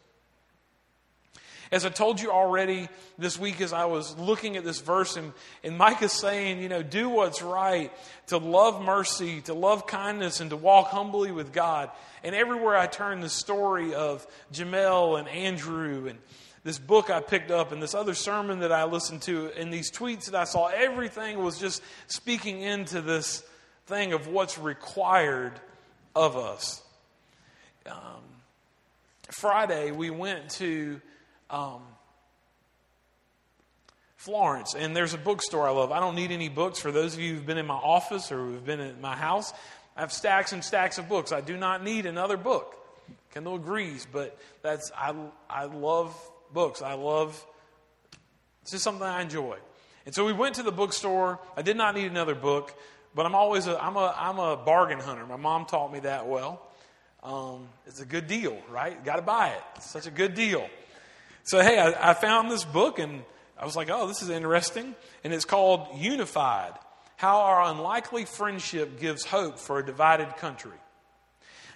As 1.73 1.85
I 1.85 1.89
told 1.89 2.21
you 2.21 2.31
already 2.31 2.89
this 3.19 3.39
week, 3.39 3.61
as 3.61 3.73
I 3.73 3.87
was 3.87 4.17
looking 4.19 4.57
at 4.57 4.65
this 4.65 4.81
verse, 4.81 5.17
and, 5.17 5.33
and 5.63 5.79
Micah 5.79 6.09
saying, 6.09 6.61
you 6.61 6.69
know, 6.69 6.83
do 6.83 7.09
what's 7.09 7.43
right, 7.43 7.93
to 8.29 8.39
love 8.39 8.83
mercy, 8.83 9.41
to 9.43 9.55
love 9.55 9.87
kindness, 9.87 10.41
and 10.41 10.51
to 10.51 10.57
walk 10.57 10.89
humbly 10.89 11.33
with 11.33 11.53
God. 11.53 11.91
And 12.23 12.35
everywhere 12.35 12.77
I 12.77 12.87
turn, 12.87 13.21
the 13.21 13.29
story 13.29 13.95
of 13.95 14.27
Jameel 14.53 15.19
and 15.19 15.29
Andrew 15.29 16.07
and 16.09 16.19
this 16.65 16.79
book 16.79 17.11
I 17.11 17.21
picked 17.21 17.51
up 17.51 17.73
and 17.73 17.83
this 17.83 17.95
other 17.95 18.15
sermon 18.15 18.61
that 18.61 18.73
I 18.73 18.85
listened 18.85 19.23
to 19.23 19.51
and 19.59 19.73
these 19.73 19.91
tweets 19.93 20.31
that 20.31 20.35
I 20.35 20.45
saw, 20.45 20.69
everything 20.69 21.43
was 21.43 21.59
just 21.59 21.83
speaking 22.07 22.63
into 22.63 23.03
this 23.03 23.45
thing 23.87 24.15
of 24.15 24.29
what's 24.29 24.59
required 24.59 25.53
of 26.17 26.39
us. 26.39 26.83
Um, 27.87 28.23
Friday, 29.31 29.91
we 29.91 30.09
went 30.09 30.49
to 30.53 31.03
um, 31.55 31.83
Florence, 34.17 34.75
and 34.75 34.97
there's 34.97 35.15
a 35.15 35.19
bookstore 35.19 35.69
I 35.69 35.71
love. 35.71 35.93
I 35.93 36.01
don't 36.01 36.17
need 36.17 36.33
any 36.33 36.49
books. 36.49 36.81
For 36.81 36.91
those 36.91 37.15
of 37.15 37.21
you 37.21 37.35
who've 37.35 37.47
been 37.47 37.59
in 37.59 37.67
my 37.67 37.75
office 37.75 38.33
or 38.33 38.39
who've 38.39 38.65
been 38.65 38.81
in 38.81 39.01
my 39.01 39.15
house, 39.15 39.53
I 39.97 40.01
have 40.01 40.13
stacks 40.13 40.53
and 40.53 40.65
stacks 40.65 40.99
of 40.99 41.09
books. 41.09 41.31
I 41.31 41.41
do 41.41 41.57
not 41.57 41.85
need 41.85 42.07
another 42.07 42.37
book. 42.37 42.77
Kendall 43.33 43.57
agrees, 43.57 44.07
but 44.11 44.37
that's 44.63 44.91
I, 44.97 45.15
I 45.49 45.67
love 45.67 46.17
books. 46.53 46.83
I 46.83 46.95
love 46.95 47.45
it's 48.63 48.73
just 48.73 48.83
something 48.83 49.07
I 49.07 49.23
enjoy. 49.23 49.59
And 50.07 50.15
so 50.15 50.25
we 50.25 50.33
went 50.33 50.57
to 50.57 50.63
the 50.63 50.73
bookstore. 50.73 51.39
I 51.57 51.63
did 51.63 51.77
not 51.77 51.95
need 51.95 52.07
another 52.07 52.35
book, 52.35 52.75
but 53.15 53.27
I'm 53.27 53.35
always 53.35 53.67
a 53.67 53.81
I'm 53.81 53.97
a 53.97 54.15
I'm 54.17 54.39
a 54.39 54.57
bargain 54.57 54.99
hunter. 54.99 55.25
My 55.27 55.37
mom 55.37 55.67
taught 55.67 55.93
me 55.93 56.01
that 56.01 56.27
well. 56.27 56.63
Um, 57.23 57.69
it's 57.87 58.01
a 58.01 58.07
good 58.07 58.27
deal, 58.27 58.57
right? 58.71 59.03
Got 59.05 59.17
to 59.17 59.23
buy 59.23 59.51
it. 59.51 59.63
It's 59.77 59.91
such 59.91 60.07
a 60.07 60.11
good 60.11 60.35
deal. 60.35 60.69
So, 61.45 61.61
hey, 61.61 61.79
I, 61.79 62.11
I 62.11 62.15
found 62.15 62.51
this 62.51 62.65
book 62.65 62.99
and 62.99 63.23
I 63.59 63.67
was 63.67 63.77
like, 63.77 63.91
oh, 63.91 64.07
this 64.09 64.23
is 64.23 64.31
interesting. 64.31 64.95
And 65.23 65.33
it's 65.33 65.45
called 65.45 65.89
Unified 65.97 66.73
How 67.17 67.41
Our 67.41 67.71
Unlikely 67.71 68.25
Friendship 68.25 68.99
Gives 68.99 69.27
Hope 69.27 69.59
for 69.59 69.79
a 69.79 69.85
Divided 69.85 70.37
Country. 70.39 70.73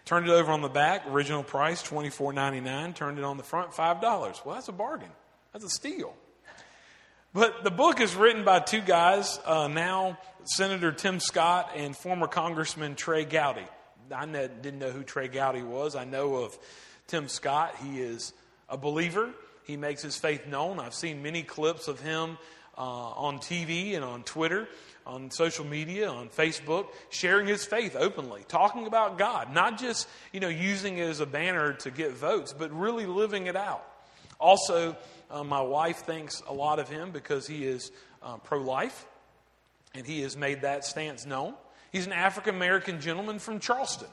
Turned 0.07 0.26
it 0.26 0.33
over 0.33 0.50
on 0.50 0.62
the 0.62 0.70
back, 0.70 1.07
original 1.07 1.42
price 1.42 1.83
twenty 1.83 2.09
four 2.09 2.33
ninety 2.33 2.61
nine. 2.61 2.94
Turned 2.94 3.18
it 3.18 3.24
on 3.24 3.37
the 3.37 3.42
front, 3.42 3.72
$5. 3.72 4.00
Well, 4.44 4.54
that's 4.54 4.68
a 4.68 4.72
bargain. 4.72 5.11
That's 5.52 5.66
a 5.66 5.68
steal. 5.68 6.14
But 7.35 7.62
the 7.62 7.70
book 7.70 8.00
is 8.00 8.14
written 8.14 8.42
by 8.42 8.61
two 8.61 8.81
guys, 8.81 9.38
uh, 9.44 9.68
now 9.68 10.18
Senator 10.44 10.92
Tim 10.92 11.20
Scott 11.20 11.72
and 11.76 11.94
former 11.94 12.26
Congressman 12.26 12.94
Trey 12.94 13.26
Gowdy. 13.26 13.66
I 14.11 14.24
didn't 14.24 14.78
know 14.78 14.90
who 14.90 15.02
Trey 15.02 15.28
Gowdy 15.28 15.62
was. 15.62 15.94
I 15.94 16.04
know 16.04 16.37
of 16.37 16.59
Tim 17.07 17.28
Scott. 17.28 17.74
He 17.85 18.00
is 18.00 18.33
a 18.70 18.78
believer. 18.78 19.28
He 19.68 19.76
makes 19.76 20.00
his 20.00 20.16
faith 20.16 20.46
known. 20.46 20.81
I've 20.81 20.94
seen 20.94 21.22
many 21.22 21.42
clips 21.42 21.88
of 21.88 22.00
him 22.00 22.38
uh, 22.78 22.81
on 22.81 23.38
TV 23.38 23.94
and 23.96 24.02
on 24.02 24.22
Twitter, 24.22 24.66
on 25.07 25.31
social 25.31 25.66
media, 25.66 26.09
on 26.09 26.31
Facebook, 26.31 26.87
sharing 27.11 27.46
his 27.46 27.66
faith 27.66 27.94
openly, 27.94 28.46
talking 28.48 28.87
about 28.87 29.18
God, 29.18 29.52
not 29.52 29.78
just 29.78 30.09
you 30.33 30.40
know 30.40 30.48
using 30.48 30.96
it 30.96 31.02
as 31.02 31.20
a 31.20 31.26
banner 31.26 31.74
to 31.74 31.90
get 31.90 32.12
votes, 32.12 32.54
but 32.54 32.72
really 32.72 33.04
living 33.04 33.46
it 33.46 33.57
out. 33.57 33.85
Also, 34.40 34.96
uh, 35.31 35.44
my 35.44 35.61
wife 35.61 35.98
thinks 35.98 36.42
a 36.48 36.54
lot 36.54 36.78
of 36.78 36.88
him 36.88 37.11
because 37.11 37.46
he 37.46 37.66
is 37.66 37.92
uh, 38.22 38.38
pro-life, 38.38 39.04
and 39.94 40.07
he 40.07 40.22
has 40.22 40.35
made 40.35 40.62
that 40.62 40.87
stance 40.87 41.26
known. 41.26 41.52
He's 41.92 42.07
an 42.07 42.14
African 42.14 42.54
American 42.54 43.02
gentleman 43.02 43.38
from 43.38 43.61
Charleston. 43.61 44.09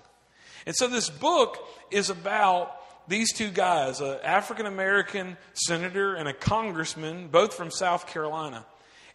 And 0.65 0.75
so 0.75 0.89
this 0.89 1.09
book 1.09 1.65
is 1.91 2.09
about 2.09 2.75
these 3.07 3.33
two 3.33 3.49
guys, 3.49 4.01
an 4.01 4.17
African 4.23 4.65
American 4.65 5.37
senator 5.53 6.15
and 6.15 6.27
a 6.27 6.33
congressman, 6.33 7.27
both 7.27 7.53
from 7.53 7.71
South 7.71 8.07
Carolina. 8.07 8.65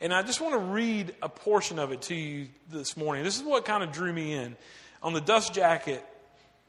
And 0.01 0.15
I 0.15 0.23
just 0.23 0.41
want 0.41 0.55
to 0.55 0.61
read 0.61 1.15
a 1.23 1.29
portion 1.29 1.79
of 1.79 1.93
it 1.93 2.03
to 2.03 2.15
you 2.15 2.49
this 2.71 2.97
morning. 2.97 3.23
This 3.25 3.37
is 3.37 3.43
what 3.43 3.65
kind 3.65 3.83
of 3.83 3.93
drew 3.93 4.13
me 4.13 4.33
in. 4.33 4.57
On 5.03 5.13
the 5.13 5.21
dust 5.21 5.53
jacket, 5.53 6.05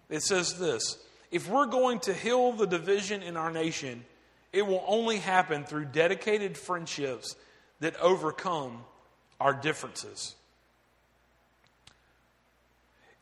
it 0.10 0.22
says 0.22 0.58
this 0.60 0.98
If 1.32 1.48
we're 1.50 1.68
going 1.68 2.00
to 2.02 2.14
heal 2.14 2.52
the 2.52 2.68
division 2.68 3.24
in 3.24 3.38
our 3.38 3.52
nation, 3.52 4.04
it 4.52 4.66
will 4.66 4.84
only 4.86 5.18
happen 5.18 5.64
through 5.64 5.86
dedicated 5.86 6.58
friendships 6.58 7.36
that 7.80 7.96
overcome 8.02 8.84
our 9.40 9.54
differences. 9.54 10.36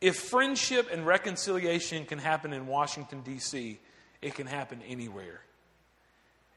If 0.00 0.16
friendship 0.16 0.88
and 0.90 1.06
reconciliation 1.06 2.06
can 2.06 2.18
happen 2.18 2.52
in 2.52 2.66
Washington, 2.66 3.20
D.C., 3.20 3.78
it 4.22 4.34
can 4.34 4.46
happen 4.46 4.80
anywhere. 4.86 5.40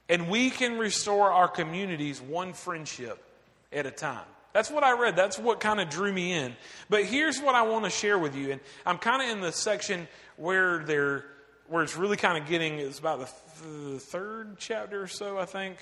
And 0.09 0.29
we 0.29 0.49
can 0.49 0.77
restore 0.77 1.31
our 1.31 1.47
communities 1.47 2.21
one 2.21 2.53
friendship 2.53 3.23
at 3.71 3.85
a 3.85 3.91
time. 3.91 4.25
That's 4.53 4.69
what 4.69 4.83
I 4.83 4.99
read. 4.99 5.15
That's 5.15 5.39
what 5.39 5.59
kind 5.59 5.79
of 5.81 5.89
drew 5.89 6.13
me 6.13 6.33
in. 6.33 6.55
But 6.89 7.05
here's 7.05 7.39
what 7.39 7.55
I 7.55 7.63
want 7.63 7.85
to 7.85 7.89
share 7.89 8.19
with 8.19 8.35
you. 8.35 8.51
And 8.51 8.61
I'm 8.85 8.99
kind 8.99 9.23
of 9.23 9.35
in 9.35 9.41
the 9.41 9.51
section 9.51 10.07
where 10.37 10.83
they're 10.83 11.25
where 11.67 11.81
it's 11.81 11.95
really 11.95 12.17
kind 12.17 12.37
of 12.37 12.47
getting 12.47 12.77
it's 12.77 12.99
about 12.99 13.19
the, 13.19 13.25
th- 13.25 13.93
the 13.93 13.99
third 13.99 14.57
chapter 14.59 15.01
or 15.01 15.07
so, 15.07 15.39
I 15.39 15.45
think, 15.45 15.77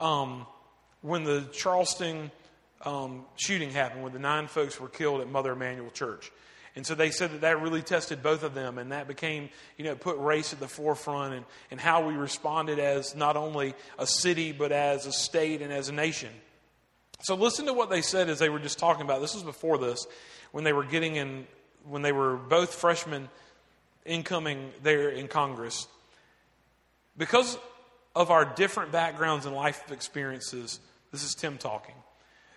um, 0.00 0.44
when 1.02 1.24
the 1.24 1.46
Charleston 1.52 2.30
um, 2.84 3.24
shooting 3.36 3.70
happened, 3.70 4.02
when 4.02 4.12
the 4.12 4.18
nine 4.18 4.48
folks 4.48 4.80
were 4.80 4.88
killed 4.88 5.20
at 5.20 5.30
Mother 5.30 5.52
Emanuel 5.52 5.90
Church. 5.90 6.30
And 6.76 6.86
so 6.86 6.94
they 6.94 7.10
said 7.10 7.32
that 7.32 7.40
that 7.40 7.60
really 7.60 7.82
tested 7.82 8.22
both 8.22 8.42
of 8.42 8.54
them, 8.54 8.78
and 8.78 8.92
that 8.92 9.08
became, 9.08 9.48
you 9.76 9.84
know, 9.84 9.96
put 9.96 10.16
race 10.18 10.52
at 10.52 10.60
the 10.60 10.68
forefront 10.68 11.34
and, 11.34 11.44
and 11.70 11.80
how 11.80 12.06
we 12.06 12.14
responded 12.14 12.78
as 12.78 13.16
not 13.16 13.36
only 13.36 13.74
a 13.98 14.06
city, 14.06 14.52
but 14.52 14.70
as 14.70 15.06
a 15.06 15.12
state 15.12 15.62
and 15.62 15.72
as 15.72 15.88
a 15.88 15.92
nation. 15.92 16.30
So 17.22 17.34
listen 17.34 17.66
to 17.66 17.72
what 17.72 17.90
they 17.90 18.02
said 18.02 18.28
as 18.28 18.38
they 18.38 18.48
were 18.48 18.60
just 18.60 18.78
talking 18.78 19.02
about. 19.02 19.20
This 19.20 19.34
was 19.34 19.42
before 19.42 19.78
this, 19.78 20.06
when 20.52 20.64
they 20.64 20.72
were 20.72 20.84
getting 20.84 21.16
in, 21.16 21.46
when 21.88 22.02
they 22.02 22.12
were 22.12 22.36
both 22.36 22.74
freshmen 22.74 23.28
incoming 24.06 24.70
there 24.82 25.10
in 25.10 25.28
Congress. 25.28 25.86
Because 27.16 27.58
of 28.14 28.30
our 28.30 28.44
different 28.44 28.92
backgrounds 28.92 29.44
and 29.44 29.54
life 29.54 29.90
experiences, 29.90 30.80
this 31.12 31.22
is 31.24 31.34
Tim 31.34 31.58
talking. 31.58 31.94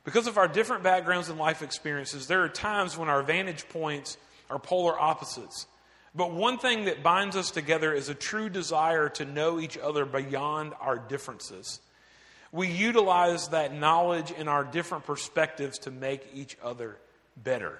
Because 0.03 0.27
of 0.27 0.37
our 0.37 0.47
different 0.47 0.83
backgrounds 0.83 1.29
and 1.29 1.39
life 1.39 1.61
experiences, 1.61 2.27
there 2.27 2.43
are 2.43 2.49
times 2.49 2.97
when 2.97 3.09
our 3.09 3.23
vantage 3.23 3.67
points 3.69 4.17
are 4.49 4.59
polar 4.59 4.99
opposites. 4.99 5.65
But 6.13 6.31
one 6.31 6.57
thing 6.59 6.85
that 6.85 7.01
binds 7.01 7.35
us 7.35 7.51
together 7.51 7.93
is 7.93 8.09
a 8.09 8.13
true 8.13 8.49
desire 8.49 9.09
to 9.09 9.25
know 9.25 9.59
each 9.59 9.77
other 9.77 10.05
beyond 10.05 10.73
our 10.79 10.97
differences. 10.99 11.79
We 12.51 12.67
utilize 12.67 13.47
that 13.49 13.73
knowledge 13.73 14.31
and 14.37 14.47
our 14.47 14.63
different 14.63 15.05
perspectives 15.05 15.79
to 15.79 15.91
make 15.91 16.27
each 16.33 16.55
other 16.61 16.97
better. 17.35 17.79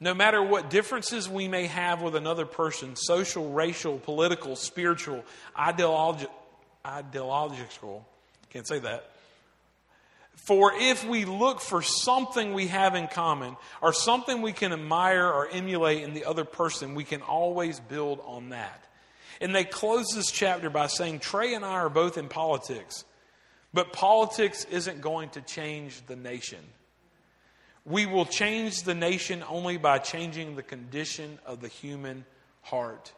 No 0.00 0.14
matter 0.14 0.42
what 0.42 0.70
differences 0.70 1.28
we 1.28 1.48
may 1.48 1.66
have 1.66 2.02
with 2.02 2.14
another 2.14 2.46
person 2.46 2.94
social, 2.94 3.50
racial, 3.52 3.98
political, 3.98 4.54
spiritual, 4.54 5.24
ideological, 5.58 6.34
ideological, 6.86 8.06
can't 8.50 8.66
say 8.66 8.78
that. 8.78 9.10
For 10.36 10.72
if 10.74 11.04
we 11.04 11.24
look 11.24 11.60
for 11.60 11.82
something 11.82 12.54
we 12.54 12.68
have 12.68 12.94
in 12.94 13.08
common 13.08 13.56
or 13.82 13.92
something 13.92 14.40
we 14.40 14.52
can 14.52 14.72
admire 14.72 15.26
or 15.26 15.48
emulate 15.48 16.04
in 16.04 16.14
the 16.14 16.24
other 16.24 16.44
person, 16.44 16.94
we 16.94 17.04
can 17.04 17.20
always 17.20 17.80
build 17.80 18.20
on 18.24 18.50
that. 18.50 18.84
And 19.40 19.54
they 19.54 19.64
close 19.64 20.06
this 20.14 20.30
chapter 20.30 20.70
by 20.70 20.86
saying 20.86 21.18
Trey 21.18 21.54
and 21.54 21.64
I 21.64 21.72
are 21.72 21.90
both 21.90 22.16
in 22.16 22.28
politics, 22.28 23.04
but 23.74 23.92
politics 23.92 24.64
isn't 24.70 25.00
going 25.00 25.30
to 25.30 25.40
change 25.40 26.06
the 26.06 26.16
nation. 26.16 26.60
We 27.88 28.04
will 28.04 28.26
change 28.26 28.82
the 28.82 28.94
nation 28.94 29.42
only 29.48 29.78
by 29.78 29.98
changing 29.98 30.56
the 30.56 30.62
condition 30.62 31.38
of 31.46 31.60
the 31.60 31.68
human 31.68 32.26
heart. 32.60 33.12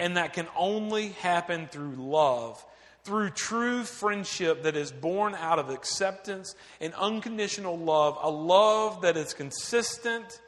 And 0.00 0.16
that 0.16 0.32
can 0.32 0.48
only 0.56 1.10
happen 1.10 1.68
through 1.68 1.94
love, 1.96 2.64
through 3.04 3.30
true 3.30 3.84
friendship 3.84 4.64
that 4.64 4.74
is 4.74 4.90
born 4.90 5.36
out 5.36 5.60
of 5.60 5.70
acceptance 5.70 6.56
and 6.80 6.92
unconditional 6.94 7.78
love, 7.78 8.18
a 8.20 8.30
love 8.30 9.02
that 9.02 9.16
is 9.16 9.32
consistent 9.32 10.40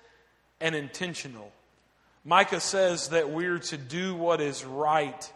and 0.60 0.74
intentional. 0.74 1.52
Micah 2.24 2.58
says 2.58 3.10
that 3.10 3.30
we're 3.30 3.60
to 3.60 3.76
do 3.76 4.16
what 4.16 4.40
is 4.40 4.64
right, 4.64 5.32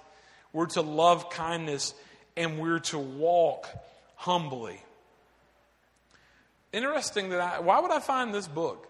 we're 0.53 0.67
to 0.67 0.81
love 0.81 1.31
kindness, 1.31 1.95
and 2.37 2.59
we're 2.59 2.81
to 2.81 2.99
walk 2.99 3.69
humbly. 4.17 4.81
Interesting 6.73 7.31
that 7.31 7.41
I, 7.41 7.61
why 7.61 7.81
would 7.81 7.91
I 7.91 8.01
find 8.01 8.33
this 8.33 8.47
book, 8.47 8.87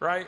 right, 0.00 0.26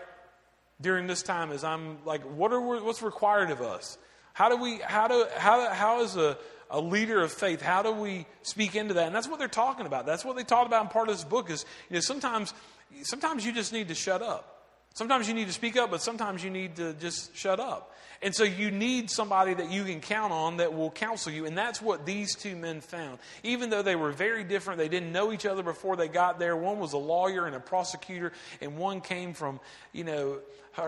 during 0.80 1.06
this 1.06 1.22
time 1.22 1.50
as 1.50 1.64
I'm 1.64 1.98
like, 2.04 2.22
what 2.22 2.52
are, 2.52 2.60
what's 2.60 3.02
required 3.02 3.50
of 3.50 3.60
us? 3.60 3.98
How 4.32 4.48
do 4.48 4.56
we, 4.56 4.78
how 4.78 5.08
do, 5.08 5.26
how, 5.36 5.68
how 5.70 6.02
is 6.02 6.16
a, 6.16 6.38
a 6.70 6.80
leader 6.80 7.20
of 7.20 7.32
faith, 7.32 7.60
how 7.60 7.82
do 7.82 7.90
we 7.90 8.26
speak 8.42 8.76
into 8.76 8.94
that? 8.94 9.06
And 9.06 9.14
that's 9.14 9.28
what 9.28 9.38
they're 9.38 9.48
talking 9.48 9.86
about. 9.86 10.06
That's 10.06 10.24
what 10.24 10.36
they 10.36 10.44
talked 10.44 10.66
about 10.66 10.82
in 10.82 10.88
part 10.88 11.08
of 11.08 11.16
this 11.16 11.24
book 11.24 11.50
is, 11.50 11.64
you 11.88 11.94
know, 11.94 12.00
sometimes, 12.00 12.54
sometimes 13.02 13.44
you 13.44 13.52
just 13.52 13.72
need 13.72 13.88
to 13.88 13.94
shut 13.94 14.22
up. 14.22 14.59
Sometimes 14.94 15.28
you 15.28 15.34
need 15.34 15.46
to 15.46 15.52
speak 15.52 15.76
up, 15.76 15.90
but 15.90 16.02
sometimes 16.02 16.42
you 16.42 16.50
need 16.50 16.76
to 16.76 16.92
just 16.94 17.36
shut 17.36 17.60
up. 17.60 17.94
And 18.22 18.34
so 18.34 18.44
you 18.44 18.70
need 18.70 19.10
somebody 19.10 19.54
that 19.54 19.70
you 19.70 19.84
can 19.84 20.00
count 20.00 20.32
on 20.32 20.58
that 20.58 20.74
will 20.74 20.90
counsel 20.90 21.32
you. 21.32 21.46
And 21.46 21.56
that's 21.56 21.80
what 21.80 22.04
these 22.04 22.34
two 22.34 22.54
men 22.54 22.82
found. 22.82 23.18
Even 23.42 23.70
though 23.70 23.82
they 23.82 23.96
were 23.96 24.12
very 24.12 24.44
different, 24.44 24.78
they 24.78 24.88
didn't 24.88 25.12
know 25.12 25.32
each 25.32 25.46
other 25.46 25.62
before 25.62 25.96
they 25.96 26.08
got 26.08 26.38
there. 26.38 26.54
One 26.54 26.78
was 26.78 26.92
a 26.92 26.98
lawyer 26.98 27.46
and 27.46 27.56
a 27.56 27.60
prosecutor, 27.60 28.32
and 28.60 28.76
one 28.76 29.00
came 29.00 29.32
from, 29.32 29.58
you 29.92 30.04
know, 30.04 30.40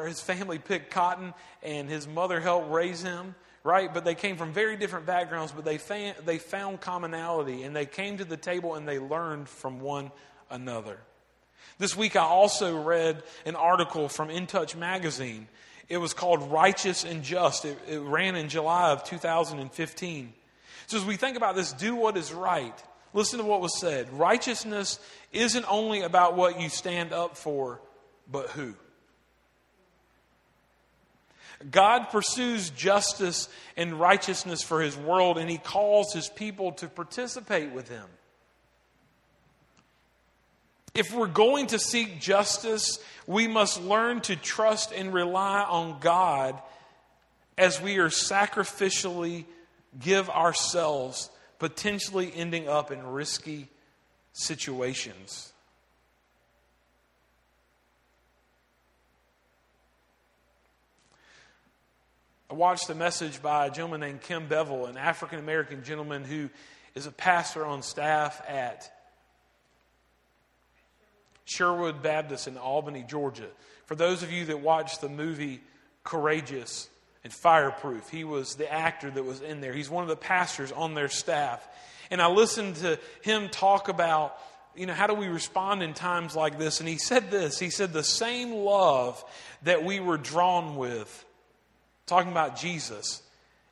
his 0.04 0.20
family 0.20 0.58
picked 0.58 0.90
cotton 0.90 1.32
and 1.62 1.88
his 1.88 2.06
mother 2.06 2.40
helped 2.40 2.70
raise 2.70 3.02
him 3.02 3.34
right? 3.64 3.92
But 3.92 4.04
they 4.04 4.14
came 4.14 4.36
from 4.36 4.52
very 4.52 4.76
different 4.76 5.06
backgrounds, 5.06 5.52
but 5.52 5.64
they, 5.64 5.78
they 6.24 6.38
found 6.38 6.80
commonality 6.80 7.62
and 7.62 7.74
they 7.76 7.86
came 7.86 8.18
to 8.18 8.24
the 8.24 8.36
table 8.36 8.74
and 8.74 8.88
they 8.88 8.98
learned 8.98 9.48
from 9.48 9.80
one 9.80 10.10
another. 10.50 10.98
This 11.78 11.96
week 11.96 12.16
I 12.16 12.22
also 12.22 12.80
read 12.80 13.22
an 13.46 13.56
article 13.56 14.08
from 14.08 14.30
In 14.30 14.46
Touch 14.46 14.76
magazine 14.76 15.48
it 15.92 16.00
was 16.00 16.14
called 16.14 16.50
Righteous 16.50 17.04
and 17.04 17.22
Just. 17.22 17.66
It, 17.66 17.78
it 17.86 18.00
ran 18.00 18.34
in 18.34 18.48
July 18.48 18.92
of 18.92 19.04
2015. 19.04 20.32
So 20.86 20.96
as 20.96 21.04
we 21.04 21.16
think 21.16 21.36
about 21.36 21.54
this, 21.54 21.74
do 21.74 21.94
what 21.94 22.16
is 22.16 22.32
right. 22.32 22.72
Listen 23.12 23.38
to 23.40 23.44
what 23.44 23.60
was 23.60 23.78
said. 23.78 24.10
Righteousness 24.14 24.98
isn't 25.32 25.70
only 25.70 26.00
about 26.00 26.34
what 26.34 26.58
you 26.58 26.70
stand 26.70 27.12
up 27.12 27.36
for, 27.36 27.78
but 28.30 28.48
who. 28.48 28.74
God 31.70 32.08
pursues 32.08 32.70
justice 32.70 33.50
and 33.76 34.00
righteousness 34.00 34.62
for 34.62 34.80
his 34.80 34.96
world, 34.96 35.36
and 35.36 35.50
he 35.50 35.58
calls 35.58 36.14
his 36.14 36.28
people 36.30 36.72
to 36.72 36.88
participate 36.88 37.70
with 37.70 37.90
him. 37.90 38.06
If 40.94 41.14
we're 41.14 41.26
going 41.26 41.68
to 41.68 41.78
seek 41.78 42.20
justice, 42.20 42.98
we 43.26 43.48
must 43.48 43.82
learn 43.82 44.20
to 44.22 44.36
trust 44.36 44.92
and 44.92 45.12
rely 45.12 45.62
on 45.62 45.98
God 46.00 46.60
as 47.56 47.80
we 47.80 47.98
are 47.98 48.08
sacrificially 48.08 49.44
give 49.98 50.28
ourselves, 50.28 51.30
potentially 51.58 52.32
ending 52.34 52.68
up 52.68 52.90
in 52.90 53.06
risky 53.06 53.68
situations. 54.32 55.52
I 62.50 62.54
watched 62.54 62.90
a 62.90 62.94
message 62.94 63.40
by 63.40 63.66
a 63.66 63.70
gentleman 63.70 64.00
named 64.00 64.20
Ken 64.20 64.46
Bevel, 64.46 64.84
an 64.84 64.98
African 64.98 65.38
American 65.38 65.84
gentleman 65.84 66.22
who 66.22 66.50
is 66.94 67.06
a 67.06 67.10
pastor 67.10 67.64
on 67.64 67.82
staff 67.82 68.42
at 68.46 68.92
Sherwood 71.52 72.02
Baptist 72.02 72.48
in 72.48 72.56
Albany, 72.56 73.04
Georgia. 73.06 73.48
For 73.86 73.94
those 73.94 74.22
of 74.22 74.32
you 74.32 74.46
that 74.46 74.60
watched 74.60 75.00
the 75.00 75.08
movie 75.08 75.60
Courageous 76.04 76.88
and 77.24 77.32
Fireproof, 77.32 78.08
he 78.08 78.24
was 78.24 78.54
the 78.54 78.72
actor 78.72 79.10
that 79.10 79.24
was 79.24 79.40
in 79.40 79.60
there. 79.60 79.72
He's 79.72 79.90
one 79.90 80.02
of 80.02 80.08
the 80.08 80.16
pastors 80.16 80.72
on 80.72 80.94
their 80.94 81.08
staff. 81.08 81.66
And 82.10 82.20
I 82.20 82.28
listened 82.28 82.76
to 82.76 82.98
him 83.22 83.48
talk 83.48 83.88
about, 83.88 84.36
you 84.74 84.86
know, 84.86 84.94
how 84.94 85.06
do 85.06 85.14
we 85.14 85.28
respond 85.28 85.82
in 85.82 85.94
times 85.94 86.34
like 86.34 86.58
this? 86.58 86.80
And 86.80 86.88
he 86.88 86.98
said 86.98 87.30
this 87.30 87.58
He 87.58 87.70
said, 87.70 87.92
the 87.92 88.04
same 88.04 88.52
love 88.52 89.22
that 89.62 89.84
we 89.84 90.00
were 90.00 90.18
drawn 90.18 90.76
with, 90.76 91.24
talking 92.06 92.30
about 92.30 92.56
Jesus, 92.56 93.22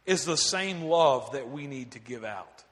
is 0.07 0.25
the 0.25 0.37
same 0.37 0.83
love 0.83 1.33
that 1.33 1.51
we 1.51 1.66
need 1.66 1.93
to 1.93 1.99
give 1.99 2.25
out. 2.25 2.64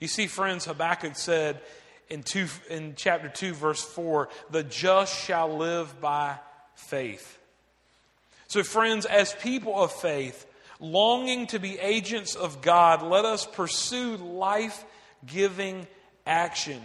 You 0.00 0.08
see, 0.08 0.26
friends, 0.26 0.64
Habakkuk 0.64 1.14
said, 1.14 1.60
in, 2.08 2.22
two, 2.22 2.46
in 2.68 2.94
chapter 2.96 3.28
2, 3.28 3.54
verse 3.54 3.82
4 3.82 4.28
the 4.50 4.62
just 4.62 5.18
shall 5.24 5.56
live 5.56 6.00
by 6.00 6.38
faith. 6.74 7.38
So, 8.48 8.62
friends, 8.62 9.06
as 9.06 9.32
people 9.34 9.82
of 9.82 9.92
faith, 9.92 10.46
longing 10.78 11.46
to 11.48 11.58
be 11.58 11.78
agents 11.78 12.34
of 12.34 12.60
God, 12.60 13.02
let 13.02 13.24
us 13.24 13.46
pursue 13.46 14.16
life 14.16 14.84
giving 15.24 15.86
action 16.26 16.80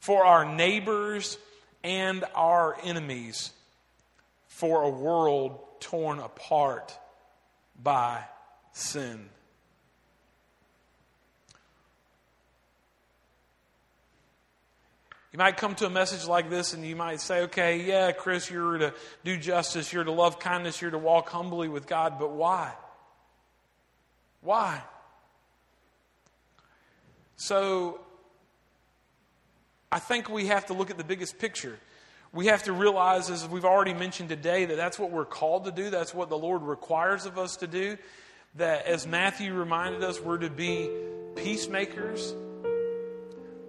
for 0.00 0.26
our 0.26 0.44
neighbors 0.44 1.38
and 1.82 2.24
our 2.34 2.76
enemies, 2.82 3.52
for 4.48 4.82
a 4.82 4.90
world 4.90 5.58
torn 5.80 6.18
apart 6.18 6.98
by 7.82 8.22
sin. 8.72 9.28
You 15.34 15.38
might 15.38 15.56
come 15.56 15.74
to 15.74 15.86
a 15.86 15.90
message 15.90 16.28
like 16.28 16.48
this 16.48 16.74
and 16.74 16.86
you 16.86 16.94
might 16.94 17.20
say, 17.20 17.40
okay, 17.42 17.82
yeah, 17.84 18.12
Chris, 18.12 18.48
you're 18.48 18.78
to 18.78 18.94
do 19.24 19.36
justice, 19.36 19.92
you're 19.92 20.04
to 20.04 20.12
love 20.12 20.38
kindness, 20.38 20.80
you're 20.80 20.92
to 20.92 20.98
walk 20.98 21.28
humbly 21.28 21.66
with 21.66 21.88
God, 21.88 22.20
but 22.20 22.30
why? 22.30 22.72
Why? 24.42 24.80
So, 27.34 27.98
I 29.90 29.98
think 29.98 30.28
we 30.28 30.46
have 30.46 30.66
to 30.66 30.72
look 30.72 30.92
at 30.92 30.98
the 30.98 31.02
biggest 31.02 31.40
picture. 31.40 31.80
We 32.32 32.46
have 32.46 32.62
to 32.62 32.72
realize, 32.72 33.28
as 33.28 33.48
we've 33.48 33.64
already 33.64 33.92
mentioned 33.92 34.28
today, 34.28 34.66
that 34.66 34.76
that's 34.76 35.00
what 35.00 35.10
we're 35.10 35.24
called 35.24 35.64
to 35.64 35.72
do. 35.72 35.90
That's 35.90 36.14
what 36.14 36.28
the 36.28 36.38
Lord 36.38 36.62
requires 36.62 37.26
of 37.26 37.38
us 37.40 37.56
to 37.56 37.66
do. 37.66 37.98
That, 38.54 38.86
as 38.86 39.04
Matthew 39.04 39.52
reminded 39.52 40.04
us, 40.04 40.20
we're 40.20 40.38
to 40.38 40.48
be 40.48 40.88
peacemakers 41.34 42.32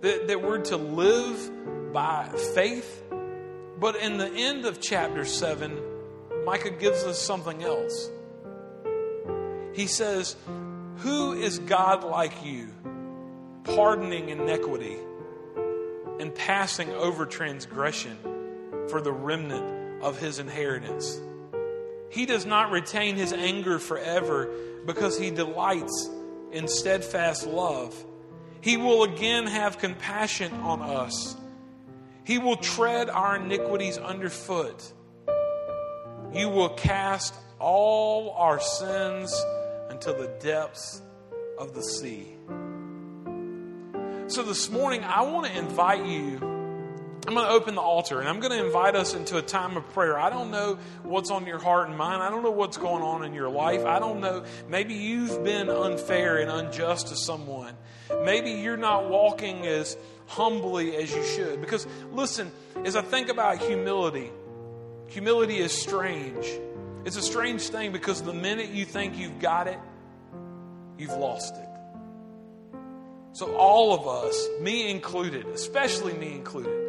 that, 0.02 0.28
that 0.28 0.42
we're 0.42 0.62
to 0.66 0.78
live 0.78 1.94
by 1.94 2.28
faith. 2.54 3.04
But 3.80 3.96
in 3.98 4.18
the 4.18 4.30
end 4.30 4.66
of 4.66 4.80
chapter 4.80 5.26
7, 5.26 5.80
Micah 6.46 6.70
gives 6.70 7.04
us 7.04 7.20
something 7.20 7.64
else. 7.64 8.10
He 9.74 9.88
says, 9.88 10.36
Who 10.98 11.34
is 11.34 11.60
God 11.60 12.04
like 12.04 12.46
you, 12.46 12.70
pardoning 13.64 14.30
iniquity 14.30 14.98
and 16.20 16.34
passing 16.34 16.92
over 16.92 17.26
transgression 17.26 18.18
for 18.88 19.02
the 19.02 19.12
remnant 19.12 20.02
of 20.04 20.20
his 20.20 20.40
inheritance? 20.40 21.20
He 22.10 22.26
does 22.26 22.46
not 22.46 22.72
retain 22.72 23.16
his 23.16 23.34
anger 23.34 23.80
forever 23.80 24.50
because 24.86 25.20
he 25.20 25.32
delights 25.32 26.10
in 26.52 26.68
steadfast 26.68 27.46
love. 27.46 27.94
He 28.66 28.78
will 28.78 29.04
again 29.04 29.46
have 29.46 29.78
compassion 29.78 30.52
on 30.52 30.82
us. 30.82 31.38
He 32.24 32.40
will 32.40 32.56
tread 32.56 33.12
our 33.12 33.36
iniquities 33.36 34.00
underfoot. 34.00 34.92
You 36.34 36.50
will 36.50 36.70
cast 36.70 37.36
all 37.60 38.32
our 38.32 38.60
sins 38.60 39.32
into 39.92 40.14
the 40.14 40.36
depths 40.42 41.00
of 41.60 41.76
the 41.76 41.84
sea. 41.84 42.26
So 44.26 44.42
this 44.42 44.72
morning, 44.72 45.04
I 45.04 45.22
want 45.22 45.46
to 45.46 45.56
invite 45.56 46.04
you 46.08 46.40
I'm 47.28 47.34
going 47.34 47.48
to 47.48 47.54
open 47.54 47.74
the 47.74 47.82
altar 47.82 48.20
and 48.20 48.30
I'm 48.30 48.40
going 48.40 48.52
to 48.52 48.64
invite 48.64 48.96
us 48.96 49.16
into 49.16 49.38
a 49.38 49.42
time 49.42 49.78
of 49.78 49.94
prayer. 49.94 50.20
I 50.20 50.30
don't 50.30 50.52
know 50.52 50.78
what's 51.02 51.32
on 51.32 51.48
your 51.48 51.58
heart 51.58 51.90
and 51.90 51.98
mind. 51.98 52.22
I 52.22 52.30
don't 52.30 52.44
know 52.44 52.52
what's 52.52 52.78
going 52.78 53.02
on 53.02 53.26
in 53.26 53.34
your 53.34 53.50
life. 53.50 53.84
I 53.84 53.98
don't 53.98 54.22
know. 54.22 54.44
Maybe 54.70 54.94
you've 54.94 55.44
been 55.44 55.70
unfair 55.70 56.38
and 56.38 56.52
unjust 56.52 57.08
to 57.08 57.16
someone. 57.16 57.74
Maybe 58.24 58.52
you're 58.52 58.78
not 58.78 59.10
walking 59.10 59.66
as 59.66 59.98
humbly 60.28 60.96
as 60.98 61.12
you 61.12 61.24
should. 61.24 61.62
Because, 61.62 61.88
listen, 62.12 62.52
as 62.84 62.96
I 62.96 63.02
think 63.02 63.30
about 63.30 63.58
humility, 63.58 64.30
humility 65.08 65.58
is 65.58 65.72
strange. 65.72 66.46
It's 67.06 67.18
a 67.18 67.24
strange 67.24 67.64
thing 67.70 67.92
because 67.92 68.22
the 68.22 68.34
minute 68.34 68.70
you 68.70 68.86
think 68.86 69.18
you've 69.18 69.40
got 69.40 69.68
it, 69.68 69.80
you've 71.00 71.14
lost 71.14 71.56
it. 71.56 71.70
So, 73.34 73.56
all 73.56 73.94
of 73.96 74.08
us, 74.08 74.48
me 74.62 74.92
included, 74.92 75.48
especially 75.48 76.14
me 76.14 76.34
included, 76.36 76.85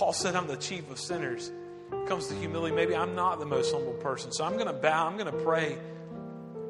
Paul 0.00 0.14
said, 0.14 0.34
I'm 0.34 0.46
the 0.46 0.56
chief 0.56 0.90
of 0.90 0.98
sinners. 0.98 1.52
It 1.92 2.08
comes 2.08 2.28
to 2.28 2.34
humility, 2.34 2.74
maybe 2.74 2.96
I'm 2.96 3.14
not 3.14 3.38
the 3.38 3.44
most 3.44 3.70
humble 3.70 3.92
person. 3.92 4.32
So, 4.32 4.46
I'm 4.46 4.54
going 4.54 4.66
to 4.66 4.72
bow, 4.72 5.06
I'm 5.06 5.18
going 5.18 5.30
to 5.30 5.44
pray 5.44 5.76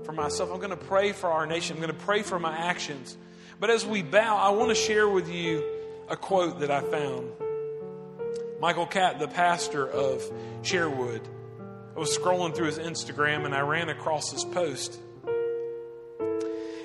for 0.02 0.10
myself, 0.10 0.50
I'm 0.50 0.56
going 0.56 0.70
to 0.70 0.76
pray 0.76 1.12
for 1.12 1.30
our 1.30 1.46
nation, 1.46 1.76
I'm 1.76 1.80
going 1.80 1.96
to 1.96 2.04
pray 2.04 2.22
for 2.22 2.40
my 2.40 2.58
actions. 2.58 3.16
But 3.60 3.70
as 3.70 3.86
we 3.86 4.02
bow, 4.02 4.36
I 4.36 4.50
want 4.50 4.70
to 4.70 4.74
share 4.74 5.08
with 5.08 5.30
you 5.30 5.62
a 6.08 6.16
quote 6.16 6.58
that 6.58 6.72
I 6.72 6.80
found. 6.80 7.30
Michael 8.60 8.86
Catt, 8.86 9.20
the 9.20 9.28
pastor 9.28 9.88
of 9.88 10.24
Sherwood, 10.62 11.20
I 11.94 12.00
was 12.00 12.18
scrolling 12.18 12.52
through 12.52 12.66
his 12.66 12.80
Instagram 12.80 13.44
and 13.44 13.54
I 13.54 13.60
ran 13.60 13.90
across 13.90 14.32
this 14.32 14.44
post. 14.44 14.98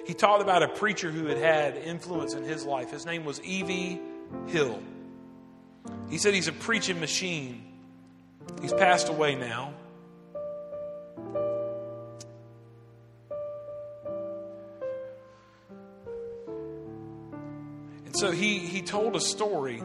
He 0.05 0.13
talked 0.13 0.43
about 0.43 0.62
a 0.62 0.67
preacher 0.67 1.10
who 1.10 1.25
had 1.25 1.39
had 1.39 1.75
influence 1.75 2.36
in 2.36 2.43
his 2.43 2.65
life. 2.65 2.91
His 2.91 3.08
name 3.08 3.25
was 3.25 3.41
E.V. 3.43 3.99
Hill. 4.45 4.79
He 6.10 6.18
said 6.18 6.34
he's 6.34 6.48
a 6.48 6.54
preaching 6.54 7.00
machine. 7.00 7.63
He's 8.62 8.74
passed 8.74 9.10
away 9.10 9.36
now. 9.36 9.74
And 18.06 18.15
so 18.15 18.32
he, 18.32 18.60
he 18.60 18.82
told 18.82 19.15
a 19.15 19.20
story 19.20 19.80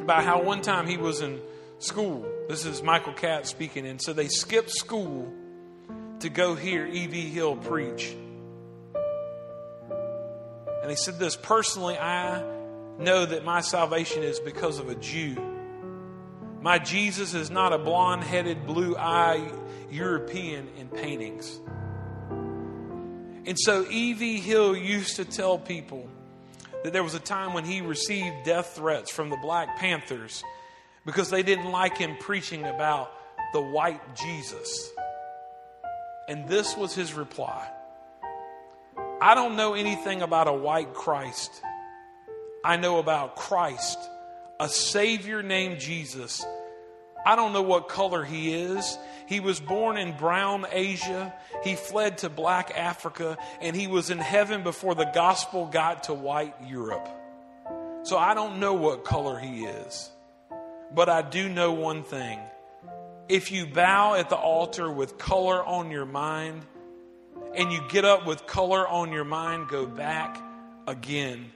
about 0.00 0.24
how 0.24 0.42
one 0.42 0.62
time 0.62 0.86
he 0.86 0.96
was 0.96 1.20
in 1.20 1.40
school. 1.80 2.26
This 2.48 2.64
is 2.64 2.82
Michael 2.82 3.12
Catt 3.12 3.46
speaking. 3.46 3.86
And 3.86 4.00
so 4.00 4.12
they 4.12 4.28
skipped 4.28 4.70
school 4.70 5.32
to 6.20 6.28
go 6.28 6.54
hear 6.54 6.86
E.V. 6.86 7.28
Hill 7.28 7.56
preach. 7.56 8.14
And 10.82 10.88
he 10.88 10.96
said 10.96 11.18
this 11.18 11.36
personally, 11.36 11.98
I 11.98 12.57
know 12.98 13.24
that 13.24 13.44
my 13.44 13.60
salvation 13.60 14.22
is 14.22 14.40
because 14.40 14.78
of 14.78 14.88
a 14.88 14.94
Jew. 14.94 15.36
My 16.60 16.78
Jesus 16.78 17.34
is 17.34 17.50
not 17.50 17.72
a 17.72 17.78
blonde 17.78 18.24
headed, 18.24 18.66
blue 18.66 18.96
eyed 18.96 19.52
European 19.90 20.68
in 20.76 20.88
paintings. 20.88 21.60
And 23.46 23.58
so 23.58 23.86
E.V. 23.88 24.40
Hill 24.40 24.76
used 24.76 25.16
to 25.16 25.24
tell 25.24 25.58
people 25.58 26.08
that 26.84 26.92
there 26.92 27.02
was 27.02 27.14
a 27.14 27.20
time 27.20 27.54
when 27.54 27.64
he 27.64 27.80
received 27.80 28.44
death 28.44 28.74
threats 28.76 29.10
from 29.10 29.30
the 29.30 29.38
Black 29.38 29.76
Panthers 29.78 30.42
because 31.06 31.30
they 31.30 31.42
didn't 31.42 31.70
like 31.70 31.96
him 31.96 32.16
preaching 32.20 32.64
about 32.64 33.12
the 33.52 33.60
white 33.60 34.14
Jesus. 34.14 34.90
And 36.28 36.46
this 36.48 36.76
was 36.76 36.94
his 36.94 37.14
reply 37.14 37.70
I 39.20 39.34
don't 39.34 39.56
know 39.56 39.74
anything 39.74 40.22
about 40.22 40.46
a 40.48 40.52
white 40.52 40.94
Christ. 40.94 41.62
I 42.64 42.76
know 42.76 42.98
about 42.98 43.36
Christ, 43.36 43.98
a 44.58 44.68
Savior 44.68 45.42
named 45.42 45.80
Jesus. 45.80 46.44
I 47.24 47.36
don't 47.36 47.52
know 47.52 47.62
what 47.62 47.88
color 47.88 48.24
he 48.24 48.54
is. 48.54 48.98
He 49.26 49.40
was 49.40 49.60
born 49.60 49.96
in 49.96 50.16
brown 50.16 50.66
Asia. 50.70 51.34
He 51.62 51.74
fled 51.74 52.18
to 52.18 52.28
black 52.28 52.72
Africa, 52.76 53.36
and 53.60 53.76
he 53.76 53.86
was 53.86 54.10
in 54.10 54.18
heaven 54.18 54.62
before 54.62 54.94
the 54.94 55.10
gospel 55.14 55.66
got 55.66 56.04
to 56.04 56.14
white 56.14 56.54
Europe. 56.66 57.08
So 58.04 58.16
I 58.16 58.34
don't 58.34 58.58
know 58.60 58.74
what 58.74 59.04
color 59.04 59.38
he 59.38 59.64
is. 59.64 60.10
But 60.94 61.08
I 61.08 61.22
do 61.22 61.48
know 61.48 61.72
one 61.72 62.02
thing. 62.02 62.40
If 63.28 63.52
you 63.52 63.66
bow 63.66 64.14
at 64.14 64.30
the 64.30 64.36
altar 64.36 64.90
with 64.90 65.18
color 65.18 65.62
on 65.62 65.90
your 65.90 66.06
mind, 66.06 66.64
and 67.54 67.72
you 67.72 67.80
get 67.88 68.04
up 68.04 68.26
with 68.26 68.46
color 68.46 68.86
on 68.88 69.12
your 69.12 69.24
mind, 69.24 69.68
go 69.68 69.86
back 69.86 70.42
again. 70.86 71.52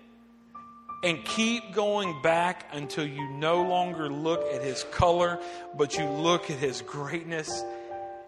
And 1.03 1.25
keep 1.25 1.73
going 1.73 2.23
back 2.23 2.69
until 2.73 3.05
you 3.05 3.29
no 3.31 3.62
longer 3.62 4.09
look 4.09 4.45
at 4.53 4.62
his 4.62 4.85
color, 4.93 5.41
but 5.77 5.99
you 5.99 6.05
look 6.05 6.51
at 6.51 6.59
his 6.59 6.81
greatness 6.83 7.65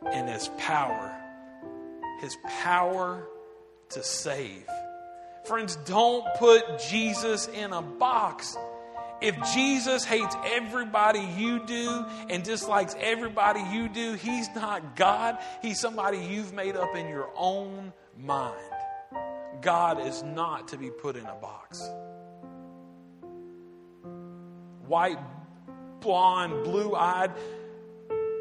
and 0.05 0.29
his 0.29 0.49
power. 0.59 1.15
His 2.21 2.37
power 2.65 3.27
to 3.91 4.03
save. 4.03 4.67
Friends, 5.45 5.77
don't 5.85 6.27
put 6.37 6.81
Jesus 6.91 7.49
in 7.49 7.73
a 7.73 7.83
box. 7.83 8.57
If 9.21 9.37
Jesus 9.55 10.05
hates 10.05 10.35
everybody 10.45 11.21
you 11.21 11.65
do 11.65 12.05
and 12.29 12.43
dislikes 12.43 12.97
everybody 12.99 13.61
you 13.73 13.89
do, 13.89 14.15
he's 14.15 14.49
not 14.55 14.97
God. 14.97 15.39
He's 15.63 15.81
somebody 15.81 16.19
you've 16.19 16.53
made 16.53 16.77
up 16.77 16.97
in 16.97 17.09
your 17.09 17.31
own 17.37 17.93
mind. 18.19 18.59
God 19.61 20.07
is 20.07 20.23
not 20.23 20.69
to 20.69 20.77
be 20.77 20.91
put 20.91 21.17
in 21.17 21.25
a 21.25 21.35
box. 21.35 21.83
White, 24.87 25.19
blonde, 26.01 26.65
blue 26.65 26.95
eyed. 26.95 27.33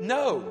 No. 0.01 0.43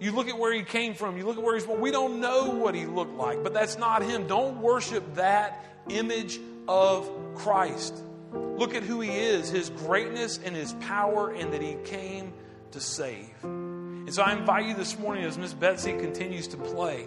You 0.00 0.10
look 0.12 0.28
at 0.28 0.36
where 0.36 0.52
he 0.52 0.62
came 0.62 0.94
from, 0.94 1.16
you 1.16 1.24
look 1.24 1.38
at 1.38 1.44
where 1.44 1.54
he's 1.54 1.64
born. 1.64 1.80
We 1.80 1.92
don't 1.92 2.20
know 2.20 2.50
what 2.50 2.74
he 2.74 2.86
looked 2.86 3.14
like, 3.14 3.44
but 3.44 3.54
that's 3.54 3.78
not 3.78 4.02
him. 4.02 4.26
Don't 4.26 4.60
worship 4.60 5.14
that 5.14 5.64
image 5.88 6.40
of 6.66 7.08
Christ. 7.36 8.02
Look 8.32 8.74
at 8.74 8.82
who 8.82 9.00
he 9.00 9.10
is, 9.10 9.48
his 9.48 9.70
greatness 9.70 10.40
and 10.44 10.56
his 10.56 10.72
power, 10.80 11.30
and 11.30 11.52
that 11.52 11.62
he 11.62 11.76
came 11.84 12.32
to 12.72 12.80
save. 12.80 13.30
And 13.44 14.12
so 14.12 14.22
I 14.22 14.32
invite 14.32 14.66
you 14.66 14.74
this 14.74 14.98
morning 14.98 15.24
as 15.24 15.38
Miss 15.38 15.54
Betsy 15.54 15.92
continues 15.92 16.48
to 16.48 16.56
play, 16.56 17.06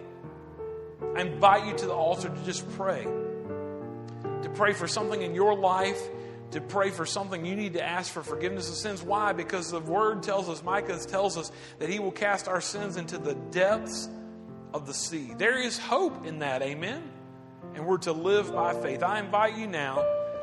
I 1.15 1.21
invite 1.21 1.65
you 1.67 1.75
to 1.77 1.85
the 1.85 1.93
altar 1.93 2.29
to 2.29 2.45
just 2.45 2.69
pray. 2.77 3.03
To 3.03 4.49
pray 4.53 4.73
for 4.73 4.87
something 4.87 5.21
in 5.21 5.35
your 5.35 5.55
life, 5.55 6.01
to 6.55 6.61
pray 6.61 6.89
for 6.89 7.05
something 7.05 7.45
you 7.45 7.53
need 7.53 7.73
to 7.73 7.83
ask 7.83 8.13
for 8.13 8.23
forgiveness 8.23 8.69
of 8.69 8.75
sins. 8.75 9.03
Why? 9.03 9.33
Because 9.33 9.71
the 9.71 9.81
word 9.81 10.23
tells 10.23 10.47
us, 10.47 10.63
Micah 10.63 10.97
tells 10.99 11.37
us, 11.37 11.51
that 11.79 11.89
he 11.89 11.99
will 11.99 12.13
cast 12.13 12.47
our 12.47 12.61
sins 12.61 12.95
into 12.95 13.17
the 13.17 13.35
depths 13.51 14.07
of 14.73 14.87
the 14.87 14.93
sea. 14.93 15.33
There 15.37 15.61
is 15.61 15.77
hope 15.77 16.25
in 16.25 16.39
that, 16.39 16.61
amen? 16.61 17.03
And 17.73 17.85
we're 17.85 17.97
to 17.99 18.13
live 18.13 18.53
by 18.53 18.73
faith. 18.73 19.03
I 19.03 19.19
invite 19.19 19.57
you 19.57 19.67
now 19.67 19.97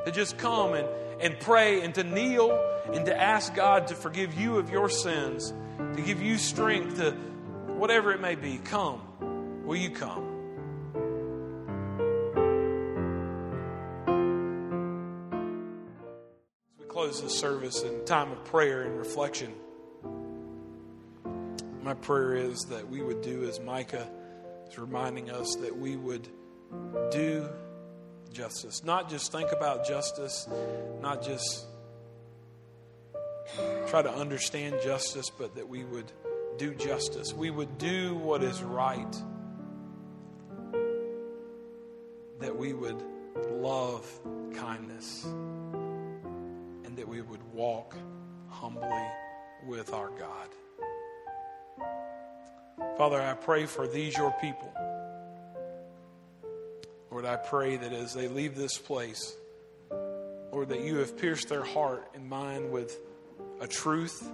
to 0.05 0.13
just 0.13 0.37
come 0.37 0.75
and, 0.75 0.87
and 1.19 1.41
pray 1.41 1.81
and 1.81 1.95
to 1.95 2.05
kneel 2.05 2.63
and 2.93 3.07
to 3.07 3.19
ask 3.19 3.55
God 3.55 3.87
to 3.87 3.95
forgive 3.95 4.35
you 4.35 4.59
of 4.59 4.69
your 4.69 4.91
sins, 4.91 5.55
to 5.97 6.03
give 6.03 6.21
you 6.21 6.37
strength 6.37 6.99
to 6.99 7.13
whatever 7.79 8.13
it 8.13 8.21
may 8.21 8.35
be. 8.35 8.59
Come. 8.59 9.01
Will 9.65 9.77
you 9.77 9.91
come? 9.91 10.32
Close 17.13 17.23
this 17.23 17.39
service 17.39 17.83
in 17.83 18.03
time 18.07 18.33
of 18.33 18.43
prayer 18.45 18.83
and 18.83 18.97
reflection, 18.99 19.53
my 21.83 21.93
prayer 21.93 22.37
is 22.37 22.59
that 22.71 22.89
we 22.89 23.03
would 23.03 23.21
do 23.21 23.45
as 23.45 23.61
Micah 23.61 24.09
is 24.67 24.79
reminding 24.79 25.31
us 25.31 25.57
that 25.57 25.77
we 25.77 25.97
would 25.97 26.27
do 27.11 27.51
justice. 28.33 28.83
Not 28.83 29.11
just 29.11 29.31
think 29.31 29.53
about 29.53 29.87
justice, 29.87 30.49
not 31.03 31.23
just 31.23 31.67
try 33.89 34.01
to 34.01 34.11
understand 34.11 34.77
justice, 34.83 35.29
but 35.29 35.55
that 35.57 35.69
we 35.69 35.85
would 35.85 36.11
do 36.57 36.75
justice. 36.75 37.35
We 37.35 37.51
would 37.51 37.77
do 37.77 38.15
what 38.15 38.43
is 38.43 38.63
right. 38.63 39.23
That 42.41 42.57
we 42.57 42.73
would 42.73 43.03
love 43.51 44.07
kindness. 44.55 45.27
And 46.93 46.99
that 46.99 47.09
we 47.09 47.23
would 47.23 47.43
walk 47.55 47.97
humbly 48.51 49.07
with 49.67 49.95
our 49.95 50.11
God. 50.11 50.51
Father, 52.99 53.19
I 53.19 53.33
pray 53.33 53.65
for 53.65 53.89
these, 53.89 54.15
your 54.15 54.31
people. 54.43 54.71
Lord, 57.11 57.25
I 57.25 57.37
pray 57.37 57.79
that 57.79 57.95
as 57.95 58.13
they 58.13 58.29
leave 58.29 58.57
this 58.57 58.77
place, 58.77 59.35
Lord, 59.91 60.69
that 60.69 60.83
you 60.83 60.99
have 60.99 61.17
pierced 61.17 61.49
their 61.49 61.65
heart 61.65 62.11
and 62.15 62.29
mind 62.29 62.71
with 62.71 63.01
a 63.59 63.67
truth 63.67 64.31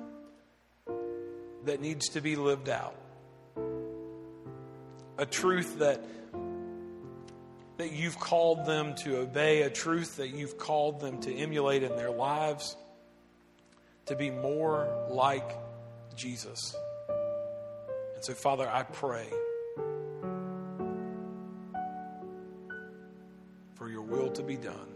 that 1.64 1.80
needs 1.80 2.08
to 2.08 2.20
be 2.20 2.34
lived 2.34 2.68
out. 2.68 2.96
A 5.16 5.26
truth 5.26 5.78
that 5.78 6.02
that 7.78 7.92
you've 7.92 8.18
called 8.18 8.66
them 8.66 8.94
to 8.96 9.18
obey, 9.18 9.62
a 9.62 9.70
truth 9.70 10.16
that 10.16 10.30
you've 10.30 10.58
called 10.58 11.00
them 11.00 11.20
to 11.20 11.32
emulate 11.32 11.84
in 11.84 11.94
their 11.96 12.10
lives, 12.10 12.76
to 14.06 14.16
be 14.16 14.30
more 14.30 15.06
like 15.10 15.48
Jesus. 16.16 16.74
And 18.16 18.24
so, 18.24 18.34
Father, 18.34 18.68
I 18.68 18.82
pray 18.82 19.26
for 23.74 23.88
your 23.88 24.02
will 24.02 24.30
to 24.32 24.42
be 24.42 24.56
done. 24.56 24.88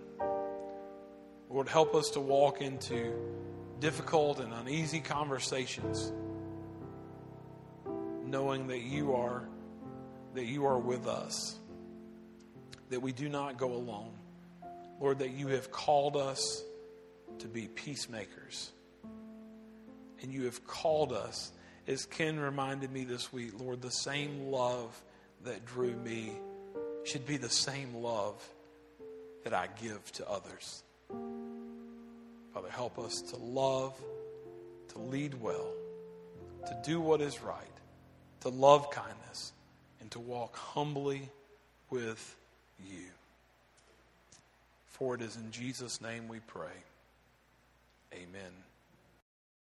Lord, 1.49 1.68
help 1.68 1.95
us 1.95 2.11
to 2.11 2.20
walk 2.20 2.61
into 2.61 3.14
difficult 3.78 4.41
and 4.41 4.53
uneasy 4.53 5.01
conversations 5.01 6.12
knowing 8.24 8.68
that 8.68 8.80
you 8.80 9.14
are 9.14 9.47
that 10.35 10.47
you 10.47 10.64
are 10.64 10.78
with 10.78 11.07
us 11.07 11.59
that 12.93 13.01
we 13.01 13.12
do 13.12 13.28
not 13.28 13.59
go 13.59 13.72
alone. 13.72 14.12
Lord 15.01 15.18
that 15.18 15.30
you 15.30 15.49
have 15.49 15.70
called 15.70 16.16
us 16.16 16.62
to 17.40 17.49
be 17.49 17.66
peacemakers. 17.66 18.70
And 20.22 20.32
you 20.32 20.45
have 20.45 20.66
called 20.66 21.12
us 21.12 21.53
as 21.88 22.07
ken 22.07 22.38
reminded 22.38 22.93
me 22.93 23.03
this 23.03 23.32
week 23.32 23.51
lord 23.59 23.82
the 23.82 23.90
same 23.90 24.53
love 24.53 25.03
that 25.43 25.66
drew 25.66 25.93
me 25.97 26.30
should 27.03 27.26
be 27.26 27.36
the 27.36 27.51
same 27.51 27.93
love 27.97 28.40
that 29.43 29.53
i 29.53 29.68
give 29.82 30.12
to 30.12 30.30
others. 30.30 30.84
Father 32.55 32.70
help 32.70 33.01
us 33.01 33.20
to 33.32 33.36
love 33.36 33.95
to 34.93 34.99
lead 35.01 35.34
well 35.40 35.72
to 36.68 36.80
do 36.84 37.01
what 37.01 37.20
is 37.20 37.43
right 37.43 37.66
to 38.43 38.49
love 38.49 38.90
kindness, 38.90 39.53
and 40.01 40.11
to 40.11 40.18
walk 40.18 40.57
humbly 40.57 41.30
with 41.90 42.36
you. 42.91 43.07
For 44.87 45.14
it 45.14 45.22
is 45.22 45.37
in 45.37 45.51
Jesus' 45.51 46.01
name 46.01 46.28
we 46.28 46.39
pray. 46.41 46.68
Amen. 48.14 48.53